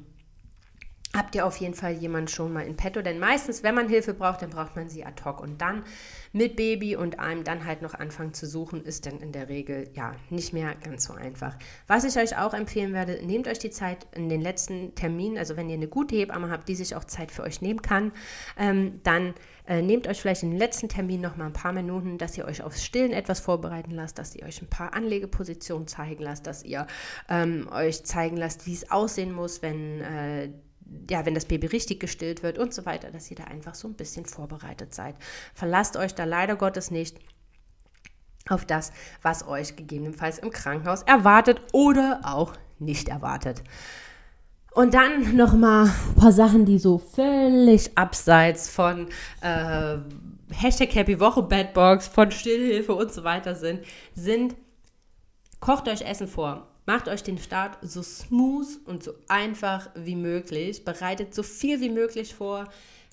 habt 1.15 1.35
ihr 1.35 1.45
auf 1.45 1.57
jeden 1.57 1.75
Fall 1.75 1.93
jemanden 1.93 2.27
schon 2.27 2.51
mal 2.53 2.65
in 2.65 2.75
petto. 2.75 3.01
Denn 3.01 3.19
meistens, 3.19 3.63
wenn 3.63 3.75
man 3.75 3.87
Hilfe 3.87 4.13
braucht, 4.13 4.41
dann 4.41 4.49
braucht 4.49 4.75
man 4.75 4.89
sie 4.89 5.05
ad 5.05 5.23
hoc. 5.23 5.41
Und 5.41 5.61
dann 5.61 5.83
mit 6.31 6.55
Baby 6.55 6.95
und 6.95 7.19
einem 7.19 7.43
dann 7.43 7.65
halt 7.65 7.81
noch 7.81 7.93
anfangen 7.93 8.33
zu 8.33 8.47
suchen, 8.47 8.83
ist 8.83 9.05
dann 9.05 9.19
in 9.19 9.31
der 9.31 9.49
Regel 9.49 9.89
ja 9.93 10.15
nicht 10.29 10.53
mehr 10.53 10.73
ganz 10.83 11.05
so 11.05 11.13
einfach. 11.13 11.55
Was 11.87 12.03
ich 12.03 12.17
euch 12.17 12.37
auch 12.37 12.53
empfehlen 12.53 12.93
werde, 12.93 13.23
nehmt 13.25 13.47
euch 13.47 13.59
die 13.59 13.69
Zeit 13.69 14.07
in 14.15 14.29
den 14.29 14.41
letzten 14.41 14.95
Terminen, 14.95 15.37
also 15.37 15.55
wenn 15.55 15.69
ihr 15.69 15.75
eine 15.75 15.87
gute 15.87 16.15
Hebamme 16.15 16.49
habt, 16.49 16.67
die 16.67 16.75
sich 16.75 16.95
auch 16.95 17.03
Zeit 17.03 17.31
für 17.31 17.43
euch 17.43 17.61
nehmen 17.61 17.83
kann, 17.83 18.11
ähm, 18.57 18.99
dann 19.03 19.35
äh, 19.67 19.81
nehmt 19.81 20.07
euch 20.07 20.19
vielleicht 20.19 20.43
in 20.43 20.49
den 20.49 20.59
letzten 20.59 20.89
Termin 20.89 21.21
noch 21.21 21.37
mal 21.37 21.45
ein 21.45 21.53
paar 21.53 21.73
Minuten, 21.73 22.17
dass 22.17 22.37
ihr 22.37 22.45
euch 22.45 22.63
aufs 22.63 22.83
Stillen 22.83 23.13
etwas 23.13 23.39
vorbereiten 23.39 23.91
lasst, 23.91 24.17
dass 24.17 24.35
ihr 24.35 24.45
euch 24.45 24.61
ein 24.61 24.69
paar 24.69 24.93
Anlegepositionen 24.93 25.87
zeigen 25.87 26.23
lasst, 26.23 26.47
dass 26.47 26.63
ihr 26.63 26.87
ähm, 27.29 27.69
euch 27.71 28.03
zeigen 28.03 28.37
lasst, 28.37 28.65
wie 28.65 28.73
es 28.73 28.91
aussehen 28.91 29.33
muss, 29.33 29.61
wenn 29.61 30.01
äh, 30.01 30.49
ja, 31.09 31.25
wenn 31.25 31.33
das 31.33 31.45
Baby 31.45 31.67
richtig 31.67 31.99
gestillt 31.99 32.43
wird 32.43 32.57
und 32.57 32.73
so 32.73 32.85
weiter, 32.85 33.11
dass 33.11 33.29
ihr 33.29 33.37
da 33.37 33.45
einfach 33.45 33.75
so 33.75 33.87
ein 33.87 33.95
bisschen 33.95 34.25
vorbereitet 34.25 34.93
seid. 34.93 35.15
Verlasst 35.53 35.97
euch 35.97 36.15
da 36.15 36.23
leider 36.23 36.55
Gottes 36.55 36.91
nicht 36.91 37.17
auf 38.49 38.65
das, 38.65 38.91
was 39.21 39.47
euch 39.47 39.75
gegebenenfalls 39.75 40.39
im 40.39 40.51
Krankenhaus 40.51 41.03
erwartet 41.03 41.61
oder 41.71 42.21
auch 42.23 42.53
nicht 42.79 43.09
erwartet. 43.09 43.63
Und 44.73 44.95
dann 44.95 45.35
noch 45.35 45.53
mal 45.53 45.85
ein 45.85 46.15
paar 46.15 46.31
Sachen, 46.31 46.65
die 46.65 46.79
so 46.79 46.97
völlig 46.97 47.95
abseits 47.97 48.69
von 48.69 49.07
äh, 49.41 49.97
Hashtag 50.51 50.95
Happy 50.95 51.19
Woche 51.19 51.43
Badbox, 51.43 52.07
von 52.07 52.31
Stillhilfe 52.31 52.93
und 52.93 53.13
so 53.13 53.23
weiter 53.23 53.55
sind, 53.55 53.81
sind, 54.15 54.55
kocht 55.59 55.87
euch 55.87 56.01
Essen 56.01 56.27
vor. 56.27 56.72
Macht 56.85 57.07
euch 57.07 57.23
den 57.23 57.37
Start 57.37 57.77
so 57.81 58.03
smooth 58.03 58.67
und 58.85 59.03
so 59.03 59.13
einfach 59.29 59.89
wie 59.95 60.15
möglich. 60.15 60.83
Bereitet 60.83 61.33
so 61.33 61.41
viel 61.41 61.79
wie 61.79 61.89
möglich 61.89 62.35
vor. 62.35 62.67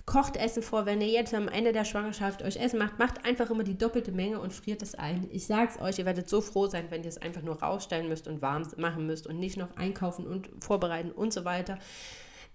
kocht 0.07 0.37
Essen 0.37 0.63
vor, 0.63 0.87
wenn 0.87 1.01
ihr 1.01 1.09
jetzt 1.09 1.35
am 1.35 1.47
Ende 1.47 1.73
der 1.73 1.85
Schwangerschaft 1.85 2.43
euch 2.43 2.57
Essen 2.57 2.81
macht, 2.81 2.99
macht 2.99 3.25
einfach 3.25 3.49
immer 3.49 3.63
die 3.63 3.79
doppelte 3.79 4.11
Menge 4.11 4.41
und 4.41 4.53
friert 4.53 4.83
es 4.83 4.97
ein. 4.97 5.29
Ich 5.31 5.47
sag's 5.47 5.81
euch, 5.81 6.01
ihr 6.01 6.07
werdet 6.07 6.29
so 6.29 6.41
froh 6.41 6.67
sein, 6.67 6.87
wenn 6.91 7.05
ihr 7.05 7.09
es 7.09 7.19
einfach 7.19 7.43
nur 7.43 7.63
rausstellen 7.63 8.09
müsst 8.09 8.27
und 8.27 8.43
warm 8.43 8.67
machen 8.77 9.07
müsst 9.07 9.29
und 9.29 9.39
nicht 9.39 9.57
noch 9.57 9.77
einkaufen 9.77 10.27
und 10.27 10.51
vorbereiten 10.59 11.13
und 11.13 11.33
so 11.33 11.45
weiter. 11.45 11.79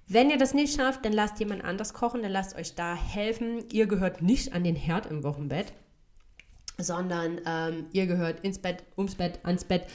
Wenn 0.08 0.30
ihr 0.30 0.38
das 0.38 0.54
nicht 0.54 0.76
schafft, 0.76 1.06
dann 1.06 1.14
lasst 1.14 1.40
jemand 1.40 1.64
anders 1.64 1.94
kochen, 1.94 2.22
dann 2.22 2.32
lasst 2.32 2.56
euch 2.56 2.76
da 2.76 2.94
helfen. 2.94 3.64
Ihr 3.72 3.88
gehört 3.88 4.22
nicht 4.22 4.54
an 4.54 4.64
den 4.64 4.76
Herd 4.76 5.06
im 5.08 5.24
Wochenbett, 5.24 5.72
sondern 6.78 7.40
ähm, 7.46 7.86
ihr 7.94 8.06
gehört 8.06 8.44
ins 8.44 8.60
Bett, 8.60 8.84
ums 8.98 9.16
Bett, 9.16 9.40
ans 9.44 9.64
Bett. 9.64 9.88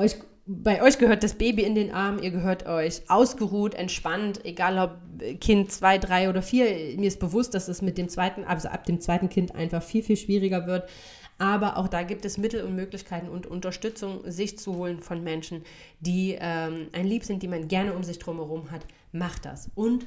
Euch, 0.00 0.16
bei 0.46 0.82
euch 0.82 0.96
gehört 0.96 1.22
das 1.22 1.34
Baby 1.34 1.62
in 1.62 1.74
den 1.74 1.92
Arm, 1.92 2.22
ihr 2.22 2.30
gehört 2.30 2.66
euch 2.66 3.02
ausgeruht, 3.10 3.74
entspannt, 3.74 4.42
egal 4.46 4.78
ob 4.78 5.40
Kind 5.40 5.70
zwei, 5.70 5.98
drei 5.98 6.30
oder 6.30 6.40
vier. 6.40 6.96
Mir 6.96 7.06
ist 7.06 7.20
bewusst, 7.20 7.52
dass 7.52 7.68
es 7.68 7.82
mit 7.82 7.98
dem 7.98 8.08
zweiten, 8.08 8.44
also 8.44 8.68
ab 8.68 8.84
dem 8.86 9.02
zweiten 9.02 9.28
Kind 9.28 9.54
einfach 9.54 9.82
viel, 9.82 10.02
viel 10.02 10.16
schwieriger 10.16 10.66
wird. 10.66 10.88
Aber 11.36 11.76
auch 11.76 11.86
da 11.86 12.02
gibt 12.02 12.24
es 12.24 12.38
Mittel 12.38 12.64
und 12.64 12.76
Möglichkeiten 12.76 13.28
und 13.28 13.46
Unterstützung, 13.46 14.22
sich 14.24 14.58
zu 14.58 14.76
holen 14.76 15.00
von 15.00 15.22
Menschen, 15.22 15.64
die 16.00 16.38
ähm, 16.40 16.88
ein 16.92 17.06
Lieb 17.06 17.24
sind, 17.24 17.42
die 17.42 17.48
man 17.48 17.68
gerne 17.68 17.92
um 17.92 18.02
sich 18.02 18.18
drumherum 18.18 18.70
hat. 18.70 18.86
Macht 19.12 19.44
das. 19.44 19.70
Und, 19.74 20.06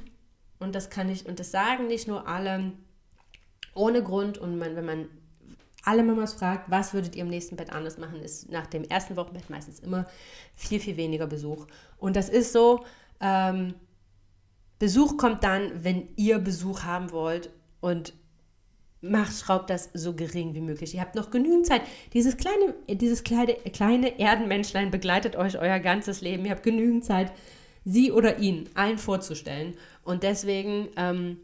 und 0.58 0.74
das 0.74 0.90
kann 0.90 1.08
ich, 1.08 1.24
und 1.26 1.38
das 1.38 1.52
sagen 1.52 1.86
nicht 1.86 2.08
nur 2.08 2.26
alle 2.26 2.72
ohne 3.74 4.02
Grund. 4.02 4.38
Und 4.38 4.58
man, 4.58 4.74
wenn 4.74 4.86
man 4.86 5.08
alle 5.84 6.02
Mamas 6.02 6.34
fragt, 6.34 6.70
was 6.70 6.94
würdet 6.94 7.14
ihr 7.14 7.22
im 7.22 7.30
nächsten 7.30 7.56
Bett 7.56 7.72
anders 7.72 7.98
machen, 7.98 8.20
ist 8.20 8.50
nach 8.50 8.66
dem 8.66 8.84
ersten 8.84 9.16
Wochenbett 9.16 9.50
meistens 9.50 9.80
immer 9.80 10.06
viel, 10.54 10.80
viel 10.80 10.96
weniger 10.96 11.26
Besuch. 11.26 11.66
Und 11.98 12.16
das 12.16 12.28
ist 12.28 12.52
so, 12.52 12.84
ähm, 13.20 13.74
Besuch 14.78 15.16
kommt 15.16 15.44
dann, 15.44 15.84
wenn 15.84 16.08
ihr 16.16 16.38
Besuch 16.38 16.82
haben 16.82 17.12
wollt 17.12 17.50
und 17.80 18.12
macht, 19.00 19.38
schraubt 19.38 19.70
das 19.70 19.90
so 19.94 20.14
gering 20.14 20.54
wie 20.54 20.60
möglich. 20.60 20.94
Ihr 20.94 21.00
habt 21.00 21.14
noch 21.14 21.30
genügend 21.30 21.66
Zeit. 21.66 21.82
Dieses 22.12 22.36
kleine, 22.36 22.74
dieses 22.88 23.22
kleine, 23.22 23.54
kleine 23.54 24.18
Erdenmenschlein 24.18 24.90
begleitet 24.90 25.36
euch 25.36 25.58
euer 25.58 25.78
ganzes 25.78 26.20
Leben. 26.22 26.44
Ihr 26.44 26.52
habt 26.52 26.62
genügend 26.62 27.04
Zeit, 27.04 27.32
sie 27.84 28.10
oder 28.10 28.38
ihn 28.38 28.68
allen 28.74 28.98
vorzustellen. 28.98 29.74
Und 30.02 30.22
deswegen, 30.22 30.88
ähm, 30.96 31.38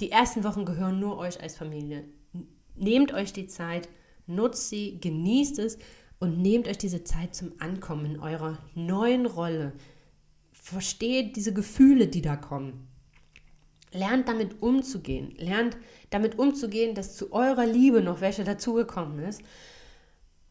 die 0.00 0.10
ersten 0.10 0.42
Wochen 0.42 0.64
gehören 0.64 0.98
nur 0.98 1.18
euch 1.18 1.40
als 1.40 1.56
Familie. 1.56 2.04
Nehmt 2.74 3.12
euch 3.12 3.32
die 3.32 3.46
Zeit, 3.46 3.88
nutzt 4.26 4.68
sie, 4.68 4.98
genießt 5.00 5.58
es 5.58 5.78
und 6.18 6.38
nehmt 6.38 6.68
euch 6.68 6.78
diese 6.78 7.04
Zeit 7.04 7.34
zum 7.34 7.52
Ankommen 7.58 8.06
in 8.06 8.20
eurer 8.20 8.58
neuen 8.74 9.26
Rolle. 9.26 9.72
Versteht 10.52 11.36
diese 11.36 11.52
Gefühle, 11.52 12.06
die 12.06 12.22
da 12.22 12.36
kommen. 12.36 12.86
Lernt 13.92 14.28
damit 14.28 14.62
umzugehen. 14.62 15.34
Lernt 15.36 15.76
damit 16.10 16.38
umzugehen, 16.38 16.94
dass 16.94 17.16
zu 17.16 17.32
eurer 17.32 17.66
Liebe 17.66 18.02
noch 18.02 18.20
welche 18.20 18.44
dazugekommen 18.44 19.18
ist. 19.18 19.42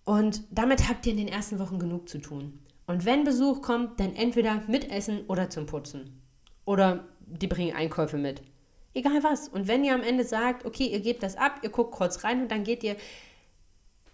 Und 0.04 0.44
damit 0.52 0.90
habt 0.90 1.06
ihr 1.06 1.14
in 1.14 1.20
den 1.20 1.28
ersten 1.28 1.60
Wochen 1.60 1.80
genug 1.80 2.10
zu 2.10 2.20
tun. 2.20 2.60
Und 2.86 3.06
wenn 3.06 3.24
Besuch 3.24 3.62
kommt, 3.62 4.00
dann 4.00 4.14
entweder 4.16 4.64
mit 4.68 4.92
Essen 4.92 5.22
oder 5.28 5.50
zum 5.50 5.66
Putzen. 5.66 6.22
Oder 6.66 7.08
die 7.26 7.48
bringen 7.48 7.76
Einkäufe 7.76 8.18
mit. 8.18 8.42
Egal 8.94 9.24
was. 9.24 9.48
Und 9.48 9.68
wenn 9.68 9.84
ihr 9.84 9.94
am 9.94 10.04
Ende 10.04 10.24
sagt, 10.24 10.66
okay, 10.66 10.86
ihr 10.86 11.00
gebt 11.00 11.24
das 11.24 11.38
ab, 11.38 11.60
ihr 11.64 11.70
guckt 11.70 11.92
kurz 11.92 12.24
rein 12.24 12.42
und 12.42 12.52
dann 12.52 12.64
geht 12.64 12.84
ihr, 12.84 12.96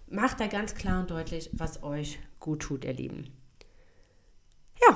macht 0.07 0.39
da 0.39 0.47
ganz 0.47 0.75
klar 0.75 1.01
und 1.01 1.11
deutlich, 1.11 1.49
was 1.53 1.83
euch 1.83 2.19
gut 2.39 2.61
tut, 2.61 2.85
ihr 2.85 2.93
Lieben. 2.93 3.31
Ja, 4.87 4.95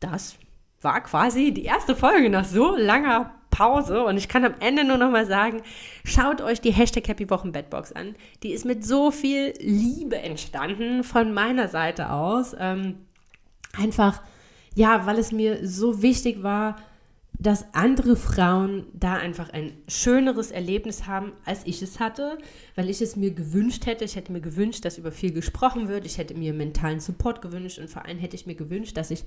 das 0.00 0.36
war 0.80 1.00
quasi 1.02 1.52
die 1.52 1.64
erste 1.64 1.96
Folge 1.96 2.28
nach 2.28 2.44
so 2.44 2.76
langer 2.76 3.34
Pause 3.50 4.04
und 4.04 4.16
ich 4.16 4.28
kann 4.28 4.44
am 4.44 4.54
Ende 4.60 4.84
nur 4.84 4.96
noch 4.96 5.10
mal 5.10 5.26
sagen, 5.26 5.62
schaut 6.04 6.40
euch 6.40 6.60
die 6.60 6.72
Hashtag 6.72 7.06
Happy 7.06 7.30
Wochen 7.30 7.52
Bedbox 7.52 7.92
an. 7.92 8.16
Die 8.42 8.52
ist 8.52 8.64
mit 8.64 8.84
so 8.84 9.10
viel 9.10 9.54
Liebe 9.60 10.16
entstanden 10.16 11.04
von 11.04 11.32
meiner 11.32 11.68
Seite 11.68 12.10
aus. 12.10 12.56
Ähm, 12.58 13.06
einfach, 13.76 14.22
ja, 14.74 15.06
weil 15.06 15.18
es 15.18 15.32
mir 15.32 15.66
so 15.68 16.02
wichtig 16.02 16.42
war, 16.42 16.76
dass 17.38 17.74
andere 17.74 18.14
Frauen 18.16 18.86
da 18.92 19.14
einfach 19.14 19.50
ein 19.50 19.72
schöneres 19.88 20.50
Erlebnis 20.50 21.06
haben, 21.06 21.32
als 21.44 21.66
ich 21.66 21.82
es 21.82 21.98
hatte, 21.98 22.38
weil 22.76 22.88
ich 22.88 23.00
es 23.00 23.16
mir 23.16 23.32
gewünscht 23.32 23.86
hätte. 23.86 24.04
Ich 24.04 24.16
hätte 24.16 24.32
mir 24.32 24.40
gewünscht, 24.40 24.84
dass 24.84 24.98
über 24.98 25.10
viel 25.10 25.32
gesprochen 25.32 25.88
wird. 25.88 26.06
Ich 26.06 26.18
hätte 26.18 26.34
mir 26.34 26.52
mentalen 26.52 27.00
Support 27.00 27.42
gewünscht 27.42 27.78
und 27.78 27.90
vor 27.90 28.04
allem 28.04 28.18
hätte 28.18 28.36
ich 28.36 28.46
mir 28.46 28.54
gewünscht, 28.54 28.96
dass 28.96 29.10
ich 29.10 29.24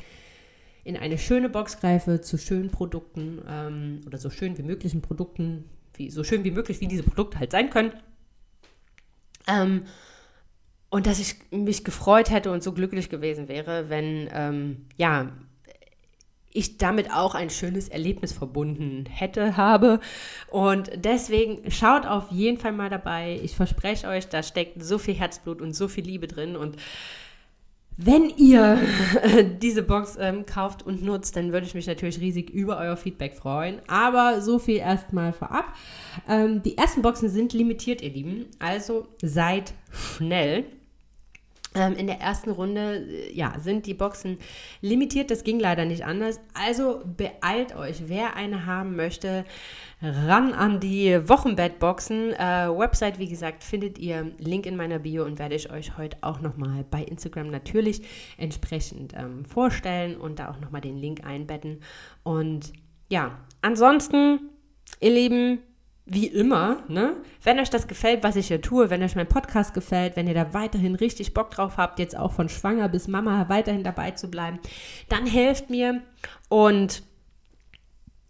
in 0.86 0.96
eine 0.96 1.18
schöne 1.18 1.50
Box 1.50 1.80
greife 1.80 2.22
zu 2.22 2.38
schönen 2.38 2.70
Produkten 2.70 3.42
ähm, 3.50 4.02
oder 4.06 4.20
so 4.20 4.30
schön 4.30 4.58
wie 4.58 4.64
möglichen 4.64 5.02
Produkten, 5.02 5.66
wie, 5.96 6.12
so 6.12 6.24
schön 6.24 6.44
wie 6.44 6.52
möglich, 6.52 6.80
wie 6.80 6.88
diese 6.88 7.04
Produkte 7.04 7.40
halt 7.40 7.52
sein 7.52 7.70
können. 7.72 7.92
Ähm, 9.48 9.84
und 10.90 11.08
dass 11.08 11.20
ich 11.20 11.36
mich 11.52 11.84
gefreut 11.84 12.30
hätte 12.30 12.52
und 12.52 12.64
so 12.64 12.72
glücklich 12.72 13.10
gewesen 13.10 13.48
wäre, 13.48 13.90
wenn, 13.90 14.30
ähm, 14.32 14.86
ja, 14.96 15.32
ich 16.56 16.78
damit 16.78 17.12
auch 17.12 17.36
ein 17.36 17.50
schönes 17.50 17.90
Erlebnis 17.90 18.32
verbunden 18.32 19.06
hätte, 19.10 19.58
habe. 19.58 20.00
Und 20.50 20.92
deswegen 20.96 21.70
schaut 21.70 22.06
auf 22.06 22.32
jeden 22.32 22.58
Fall 22.58 22.72
mal 22.72 22.90
dabei. 22.90 23.40
Ich 23.44 23.56
verspreche 23.56 24.08
euch, 24.08 24.28
da 24.28 24.44
steckt 24.44 24.84
so 24.84 24.98
viel 24.98 25.16
Herzblut 25.16 25.62
und 25.62 25.74
so 25.74 25.88
viel 25.88 26.06
Liebe 26.06 26.28
drin 26.28 26.56
und 26.56 26.78
wenn 27.98 28.30
ihr 28.30 28.78
diese 29.62 29.84
Box 29.84 30.18
ähm, 30.20 30.46
kauft 30.46 30.84
und 30.84 31.02
nutzt, 31.02 31.36
dann 31.38 31.54
würde 31.54 31.66
ich 31.66 31.76
mich 31.76 31.88
natürlich 31.88 32.20
riesig 32.20 32.50
über 32.50 32.78
euer 32.78 32.98
Feedback 32.98 33.36
freuen. 33.36 33.82
Aber 33.88 34.42
so 34.42 34.60
viel 34.60 34.78
erstmal 34.78 35.32
vorab. 35.32 35.74
Ähm, 36.28 36.62
die 36.62 36.78
ersten 36.78 37.02
Boxen 37.02 37.30
sind 37.30 37.54
limitiert, 37.54 38.02
ihr 38.02 38.10
Lieben. 38.12 38.48
Also 38.60 39.08
seid 39.22 39.74
schnell. 39.92 40.66
Ähm, 41.76 41.96
in 41.96 42.08
der 42.08 42.22
ersten 42.22 42.52
Runde 42.52 43.06
äh, 43.06 43.34
ja, 43.34 43.54
sind 43.60 43.86
die 43.86 43.94
Boxen 43.94 44.38
limitiert. 44.82 45.30
Das 45.30 45.44
ging 45.44 45.60
leider 45.60 45.86
nicht 45.86 46.06
anders. 46.06 46.40
Also 46.54 47.02
beeilt 47.06 47.76
euch, 47.76 48.08
wer 48.08 48.36
eine 48.36 48.66
haben 48.66 48.96
möchte 48.96 49.46
ran 50.02 50.54
an 50.54 50.80
die 50.80 51.28
Wochenbettboxen. 51.28 52.34
Äh, 52.34 52.70
Website, 52.70 53.20
wie 53.20 53.28
gesagt, 53.28 53.64
findet 53.64 53.98
ihr 53.98 54.32
Link 54.38 54.66
in 54.66 54.76
meiner 54.76 55.00
Bio 55.00 55.26
und 55.26 55.40
werde 55.40 55.56
ich 55.56 55.72
euch 55.72 55.98
heute 55.98 56.18
auch 56.22 56.42
nochmal 56.42 56.86
bei 56.90 57.04
Instagram 57.04 57.50
natürlich 57.50 58.02
entsprechend 58.38 59.14
ähm, 59.16 59.46
vorstellen 59.46 60.18
und 60.18 60.40
da 60.40 60.50
auch 60.50 60.60
nochmal 60.60 60.82
den 60.82 60.98
Link 60.98 61.26
einbetten. 61.26 61.82
Und 62.24 62.74
ja, 63.10 63.38
ansonsten, 63.62 64.50
ihr 65.00 65.12
Lieben, 65.12 65.60
wie 66.06 66.28
immer, 66.28 66.84
ne? 66.88 67.16
Wenn 67.44 67.60
euch 67.60 67.72
das 67.72 67.88
gefällt, 67.88 68.24
was 68.24 68.36
ich 68.36 68.48
hier 68.48 68.62
tue, 68.62 68.90
wenn 68.90 69.02
euch 69.02 69.16
mein 69.16 69.28
Podcast 69.28 69.74
gefällt, 69.74 70.16
wenn 70.16 70.28
ihr 70.28 70.36
da 70.36 70.54
weiterhin 70.54 70.94
richtig 70.94 71.34
Bock 71.34 71.50
drauf 71.50 71.78
habt, 71.78 71.98
jetzt 71.98 72.16
auch 72.16 72.32
von 72.32 72.48
schwanger 72.48 72.90
bis 72.90 73.08
Mama 73.08 73.50
weiterhin 73.50 73.84
dabei 73.84 74.12
zu 74.12 74.30
bleiben, 74.30 74.60
dann 75.10 75.26
helft 75.26 75.72
mir 75.72 76.04
und 76.48 77.02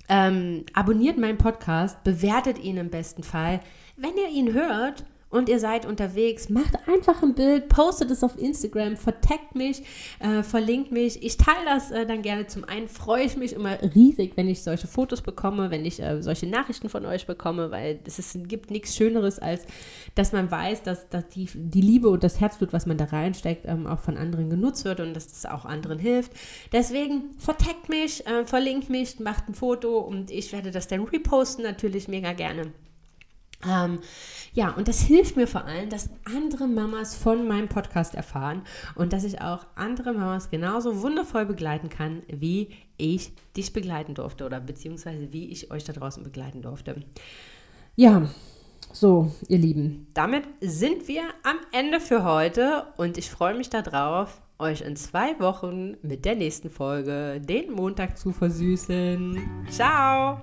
ähm, 0.08 0.66
abonniert 0.74 1.18
meinen 1.18 1.38
Podcast, 1.38 2.04
bewertet 2.04 2.60
ihn 2.60 2.78
im 2.78 2.90
besten 2.90 3.24
Fall. 3.24 3.60
Wenn 3.98 4.16
ihr 4.18 4.30
ihn 4.30 4.54
hört, 4.54 5.04
und 5.36 5.50
ihr 5.50 5.60
seid 5.60 5.86
unterwegs, 5.86 6.50
macht 6.50 6.88
einfach 6.88 7.22
ein 7.22 7.34
Bild, 7.34 7.68
postet 7.68 8.10
es 8.10 8.24
auf 8.24 8.40
Instagram, 8.40 8.96
verteckt 8.96 9.54
mich, 9.54 9.84
äh, 10.20 10.44
verlinkt 10.44 10.92
mich. 10.92 11.22
Ich 11.24 11.38
teile 11.38 11.66
das 11.66 11.92
äh, 11.92 12.06
dann 12.06 12.22
gerne. 12.22 12.48
Zum 12.48 12.64
einen 12.64 12.88
freue 12.88 13.24
ich 13.26 13.36
mich 13.36 13.54
immer 13.54 13.78
riesig, 13.94 14.38
wenn 14.38 14.48
ich 14.48 14.64
solche 14.64 14.88
Fotos 14.88 15.22
bekomme, 15.22 15.72
wenn 15.72 15.86
ich 15.86 16.02
äh, 16.02 16.22
solche 16.22 16.48
Nachrichten 16.48 16.88
von 16.90 17.06
euch 17.06 17.28
bekomme, 17.28 17.70
weil 17.70 18.00
es 18.06 18.18
ist, 18.18 18.48
gibt 18.48 18.72
nichts 18.72 18.96
Schöneres, 18.96 19.38
als 19.40 19.66
dass 20.16 20.32
man 20.32 20.50
weiß, 20.50 20.84
dass, 20.84 21.10
dass 21.10 21.28
die, 21.28 21.50
die 21.54 21.82
Liebe 21.82 22.10
und 22.10 22.24
das 22.24 22.40
Herzblut, 22.40 22.72
was 22.72 22.86
man 22.86 22.98
da 22.98 23.06
reinsteckt, 23.06 23.66
ähm, 23.66 23.88
auch 23.88 24.00
von 24.00 24.18
anderen 24.18 24.50
genutzt 24.50 24.86
wird 24.86 25.02
und 25.02 25.14
dass 25.14 25.28
das 25.28 25.46
auch 25.46 25.66
anderen 25.66 26.00
hilft. 26.00 26.32
Deswegen 26.72 27.36
verteckt 27.40 27.90
mich, 27.90 28.26
äh, 28.26 28.46
verlinkt 28.46 28.90
mich, 28.90 29.20
macht 29.20 29.50
ein 29.50 29.54
Foto 29.54 30.00
und 30.00 30.32
ich 30.32 30.54
werde 30.54 30.72
das 30.72 30.88
dann 30.88 31.04
reposten, 31.04 31.64
natürlich 31.64 32.08
mega 32.08 32.32
gerne. 32.32 32.72
Ähm, 33.68 34.00
ja, 34.54 34.72
und 34.72 34.88
das 34.88 35.02
hilft 35.02 35.36
mir 35.36 35.48
vor 35.48 35.66
allem, 35.66 35.90
dass 35.90 36.10
andere 36.24 36.68
Mamas 36.68 37.16
von 37.16 37.48
meinem 37.48 37.68
Podcast 37.68 38.16
erfahren 38.16 38.62
und 38.96 39.12
dass 39.12 39.24
ich 39.24 39.42
auch 39.42 39.66
andere 39.76 40.14
Mamas 40.14 40.50
genauso 40.50 41.02
wundervoll 41.02 41.46
begleiten 41.46 41.90
kann, 41.90 42.24
wie 42.28 42.70
ich 42.98 43.34
dich 43.58 43.74
begleiten 43.74 44.14
durfte 44.14 44.46
oder 44.46 44.60
beziehungsweise 44.60 45.34
wie 45.34 45.50
ich 45.50 45.72
euch 45.72 45.84
da 45.84 45.94
draußen 45.94 46.24
begleiten 46.24 46.62
durfte. 46.62 47.04
Ja, 47.96 48.30
so, 48.94 49.30
ihr 49.50 49.58
Lieben, 49.58 50.08
damit 50.14 50.46
sind 50.62 51.10
wir 51.10 51.24
am 51.44 51.58
Ende 51.74 52.00
für 52.00 52.24
heute 52.24 52.88
und 52.96 53.18
ich 53.18 53.30
freue 53.30 53.56
mich 53.56 53.70
darauf, 53.70 54.42
euch 54.58 54.82
in 54.82 54.96
zwei 54.96 55.38
Wochen 55.40 55.98
mit 56.02 56.24
der 56.24 56.36
nächsten 56.36 56.70
Folge 56.70 57.42
den 57.42 57.74
Montag 57.74 58.18
zu 58.18 58.32
versüßen. 58.32 59.66
Ciao! 59.70 60.40